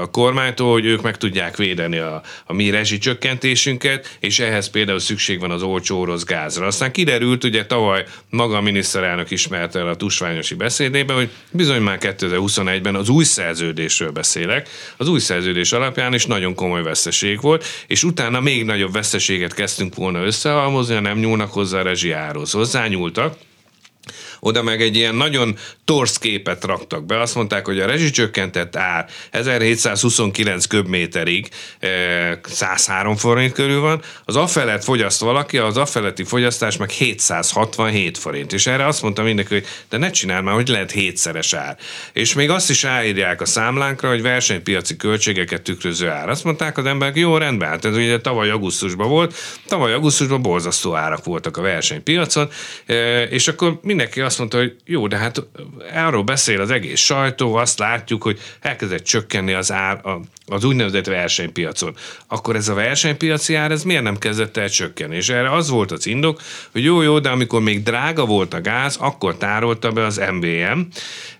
[0.00, 5.40] a kormánytól, hogy ők meg tudják védeni a, a mi rezsicsökkentésünket, és ehhez például szükség
[5.40, 6.66] van az olcsó orosz gázra.
[6.66, 11.98] Aztán kiderült, ugye tavaly maga a miniszterelnök ismerte el a tusványosi beszédében, hogy bizony már
[12.00, 18.04] 2021-ben az új szerződésről beszélek, az új szerződés alapján is nagyon komoly veszteség volt, és
[18.04, 22.52] utána még nagyobb veszteséget kezdtünk volna összehalmozni, nem nyúlnak hozzá a rezsiához.
[22.88, 23.36] Hozzányúltak,
[24.40, 27.20] oda meg egy ilyen nagyon torsz képet raktak be.
[27.20, 31.48] Azt mondták, hogy a rezsicsökkentett ár 1729 köbméterig
[32.42, 38.52] 103 eh, forint körül van, az afelett fogyaszt valaki, az afeletti fogyasztás meg 767 forint.
[38.52, 41.76] És erre azt mondta mindenki, hogy de ne csinálj már, hogy lehet hétszeres ár.
[42.12, 46.28] És még azt is ráírják a számlánkra, hogy versenypiaci költségeket tükröző ár.
[46.28, 49.34] Azt mondták az emberek, jó, rendben, hát ez ugye tavaly augusztusban volt,
[49.66, 52.50] tavaly augusztusban borzasztó árak voltak a versenypiacon,
[52.86, 55.46] eh, és akkor mindenki azt mondta, hogy jó, de hát
[55.94, 60.00] arról beszél az egész sajtó, azt látjuk, hogy elkezdett csökkenni az ár
[60.46, 61.96] az úgynevezett versenypiacon.
[62.26, 65.16] Akkor ez a versenypiaci ár, ez miért nem kezdett el csökkenni?
[65.16, 66.40] És erre az volt az indok,
[66.72, 70.80] hogy jó, jó, de amikor még drága volt a gáz, akkor tárolta be az MVM,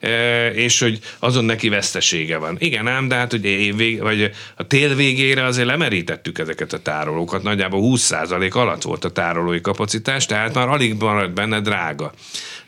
[0.00, 2.56] e, és hogy azon neki vesztesége van.
[2.58, 7.42] Igen ám, de hát hogy évvég, vagy a tél végére azért lemerítettük ezeket a tárolókat,
[7.42, 12.12] nagyjából 20% alatt volt a tárolói kapacitás, tehát már alig maradt benne drága.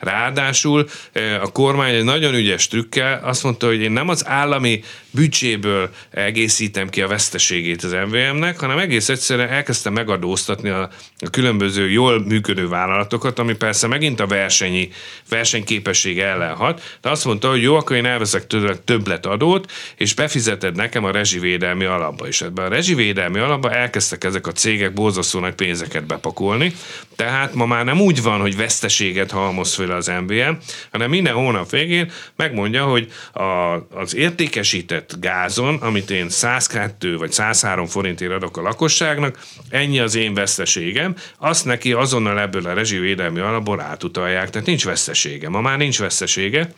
[0.00, 4.82] Ráadásul e, a kormány egy nagyon ügyes trükkel azt mondta, hogy én nem az állami
[5.10, 11.90] büdzséből egészítem ki a veszteségét az MVM-nek, hanem egész egyszerűen elkezdtem megadóztatni a, a különböző
[11.90, 14.88] jól működő vállalatokat, ami persze megint a versenyi,
[15.28, 18.46] versenyképesség ellen hat, de azt mondta, hogy jó, akkor én elveszek
[18.84, 22.42] többlet adót, és befizeted nekem a rezsivédelmi alapba is.
[22.42, 26.72] Ebben a rezsivédelmi alapba elkezdtek ezek a cégek borzasztó nagy pénzeket bepakolni,
[27.16, 30.52] tehát ma már nem úgy van, hogy veszteséget halmoz fel az MVM,
[30.90, 33.42] hanem minden hónap végén megmondja, hogy a,
[33.90, 39.38] az értékesített gázon, amit én 102 vagy 103 forintért adok a lakosságnak,
[39.68, 45.48] ennyi az én veszteségem, azt neki azonnal ebből a rezsivédelmi alapból átutalják, tehát nincs vesztesége.
[45.48, 46.72] Ma már nincs vesztesége,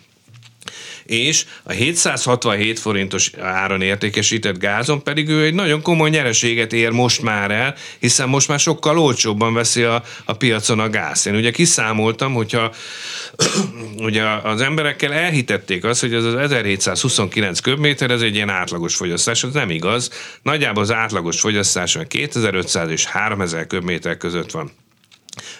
[1.05, 7.22] és a 767 forintos áron értékesített gázon pedig ő egy nagyon komoly nyereséget ér most
[7.22, 11.26] már el, hiszen most már sokkal olcsóbban veszi a, a piacon a gáz.
[11.26, 12.72] Én ugye kiszámoltam, hogyha
[13.97, 19.45] ugye az emberekkel elhitették azt, hogy ez az 1729 köbméter, ez egy ilyen átlagos fogyasztás,
[19.45, 20.11] ez nem igaz.
[20.43, 24.70] Nagyjából az átlagos fogyasztás 2500 és 3000 köbméter között van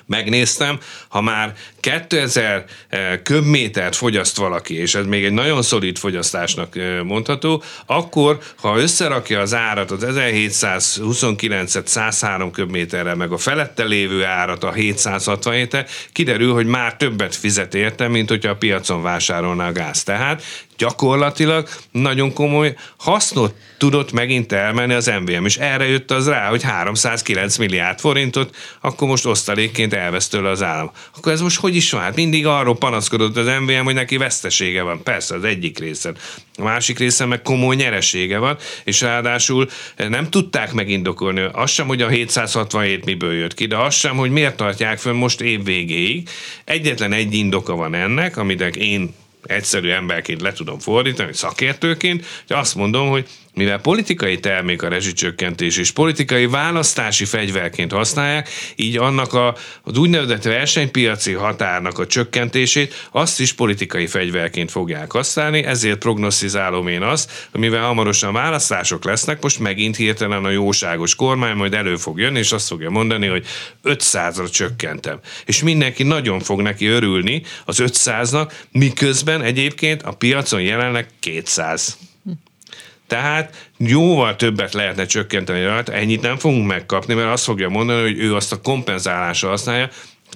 [0.07, 6.77] megnéztem, ha már 2000 eh, köbmétert fogyaszt valaki, és ez még egy nagyon szolid fogyasztásnak
[6.77, 14.25] eh, mondható, akkor, ha összerakja az árat, az 1729-et 103 köbméterrel, meg a felette lévő
[14.25, 15.77] árat a 767
[16.13, 20.03] kiderül, hogy már többet fizet érte, mint hogyha a piacon vásárolná a gáz.
[20.03, 20.43] Tehát
[20.83, 26.63] gyakorlatilag nagyon komoly hasznot tudott megint elmenni az MVM, és erre jött az rá, hogy
[26.63, 30.91] 309 milliárd forintot, akkor most osztalékként elvesz tőle az állam.
[31.17, 32.01] Akkor ez most hogy is van?
[32.01, 35.03] Hát mindig arról panaszkodott az MVM, hogy neki vesztesége van.
[35.03, 36.17] Persze, az egyik részen.
[36.57, 41.49] A másik részen meg komoly nyeresége van, és ráadásul nem tudták megindokolni.
[41.53, 45.17] Azt sem, hogy a 767 miből jött ki, de azt sem, hogy miért tartják fönn
[45.17, 46.29] most év végéig.
[46.65, 52.75] Egyetlen egy indoka van ennek, amit én egyszerű emberként le tudom fordítani, szakértőként, hogy azt
[52.75, 59.57] mondom, hogy mivel politikai termék a rezsicsökkentés és politikai választási fegyverként használják, így annak a,
[59.83, 67.03] az úgynevezett versenypiaci határnak a csökkentését azt is politikai fegyverként fogják használni, ezért prognosztizálom én
[67.03, 72.19] azt, hogy mivel hamarosan választások lesznek, most megint hirtelen a jóságos kormány majd elő fog
[72.19, 73.47] jönni, és azt fogja mondani, hogy
[73.85, 75.21] 500-ra csökkentem.
[75.47, 81.97] És mindenki nagyon fog neki örülni az 500-nak, miközben egyébként a piacon jelenleg 200.
[83.13, 88.19] Tehát jóval többet lehetne csökkenteni rajta, ennyit nem fogunk megkapni, mert azt fogja mondani, hogy
[88.19, 89.89] ő azt a kompenzálásra használja,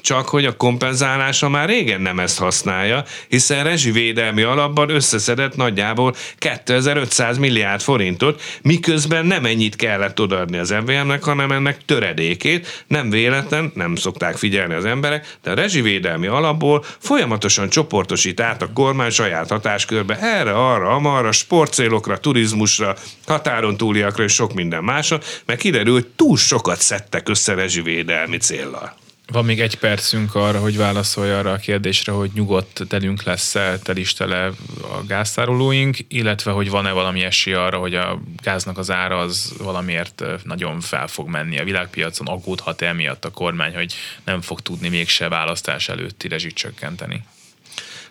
[0.07, 7.38] csak hogy a kompenzálása már régen nem ezt használja, hiszen rezsivédelmi alapban összeszedett nagyjából 2500
[7.38, 12.84] milliárd forintot, miközben nem ennyit kellett odaadni az MVM-nek, hanem ennek töredékét.
[12.86, 18.72] Nem véletlen, nem szokták figyelni az emberek, de a rezsivédelmi alapból folyamatosan csoportosít át a
[18.72, 22.96] kormány saját hatáskörbe erre, arra, amarra, sportcélokra, turizmusra,
[23.26, 29.04] határon túliakra és sok minden másra, mert kiderül, hogy túl sokat szedtek össze rezsivédelmi céllal.
[29.32, 34.46] Van még egy percünk arra, hogy válaszolj arra a kérdésre, hogy nyugodt telünk lesz-e, telistele
[34.82, 40.24] a gáztárolóink, illetve hogy van-e valami esély arra, hogy a gáznak az ára az valamiért
[40.44, 44.88] nagyon fel fog menni a világpiacon, aggódhat -e emiatt a kormány, hogy nem fog tudni
[44.88, 47.24] mégse választás előtti rezsit csökkenteni.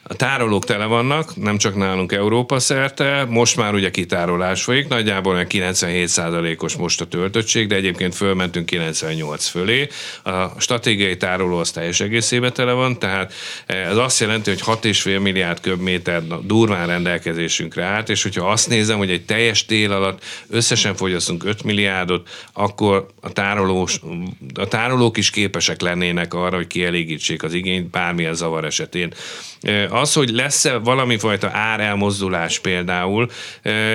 [0.07, 5.45] A tárolók tele vannak, nem csak nálunk Európa szerte, most már ugye kitárolás folyik, nagyjából
[5.49, 9.87] 97%-os most a töltöttség, de egyébként fölmentünk 98 fölé.
[10.23, 13.33] A stratégiai tároló az teljes egészében tele van, tehát
[13.65, 19.11] ez azt jelenti, hogy 6,5 milliárd köbméter durván rendelkezésünkre állt, és hogyha azt nézem, hogy
[19.11, 23.99] egy teljes tél alatt összesen fogyasztunk 5 milliárdot, akkor a, tárolós,
[24.53, 29.13] a tárolók is képesek lennének arra, hogy kielégítsék az igényt bármilyen zavar esetén
[29.89, 33.29] az, hogy lesz-e valami fajta árelmozdulás például,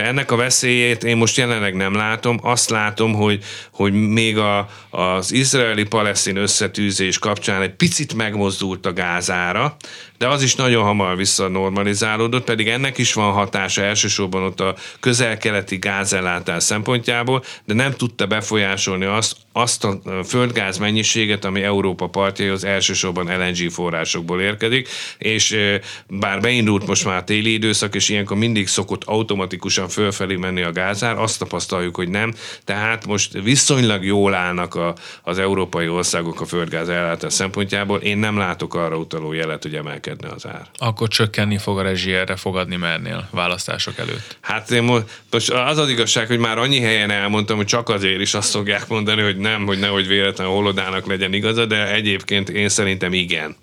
[0.04, 2.38] ennek a veszélyét én most jelenleg nem látom.
[2.42, 9.76] Azt látom, hogy, hogy még a, az izraeli-palesztin összetűzés kapcsán egy picit megmozdult a gázára,
[10.18, 15.76] de az is nagyon hamar visszanormalizálódott, pedig ennek is van hatása elsősorban ott a közel-keleti
[15.76, 23.26] gázellátás szempontjából, de nem tudta befolyásolni azt, azt a földgáz mennyiséget, ami Európa partjaihoz elsősorban
[23.26, 25.50] LNG forrásokból érkezik, és
[26.08, 31.18] bár beindult most már téli időszak, és ilyenkor mindig szokott automatikusan fölfelé menni a gázár,
[31.18, 32.34] azt tapasztaljuk, hogy nem,
[32.64, 37.98] tehát most viszonylag jól állnak a, az európai országok a földgáz ellátás szempontjából.
[37.98, 40.66] Én nem látok arra utaló jelet, hogy emelkedne az ár.
[40.76, 44.36] Akkor csökkenni fog a rezsi erre fogadni mernél választások előtt?
[44.40, 48.34] Hát én most az az igazság, hogy már annyi helyen elmondtam, hogy csak azért is
[48.34, 53.12] azt fogják mondani, hogy nem, hogy nehogy véletlenül holodának legyen igaza, de egyébként én szerintem
[53.12, 53.56] igen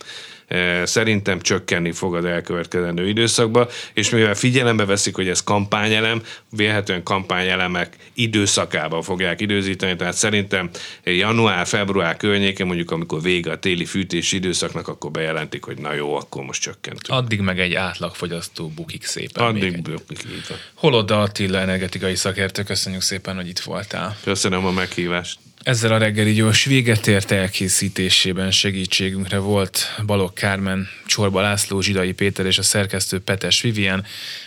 [0.83, 7.95] szerintem csökkenni fog az elkövetkezendő időszakban, és mivel figyelembe veszik, hogy ez kampányelem, vélhetően kampányelemek
[8.13, 10.69] időszakában fogják időzíteni, tehát szerintem
[11.03, 16.43] január-február környékén, mondjuk amikor vége a téli fűtési időszaknak, akkor bejelentik, hogy na jó, akkor
[16.43, 17.17] most csökkentünk.
[17.17, 19.43] Addig meg egy átlagfogyasztó bukik szépen.
[19.43, 20.25] Addig bukik,
[20.73, 24.17] Holoda Attila energetikai szakértő, köszönjük szépen, hogy itt voltál.
[24.23, 25.39] Köszönöm a meghívást.
[25.63, 32.45] Ezzel a reggeli gyors véget ért elkészítésében segítségünkre volt Balog Kármen, Csorba László, Zsidai Péter
[32.45, 34.05] és a szerkesztő Petes Vivien.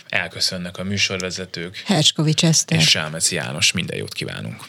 [0.09, 1.83] Elköszönnek a műsorvezetők.
[1.85, 2.77] Herskovics Eszter.
[2.77, 3.71] És Sámec János.
[3.71, 4.63] Minden jót kívánunk.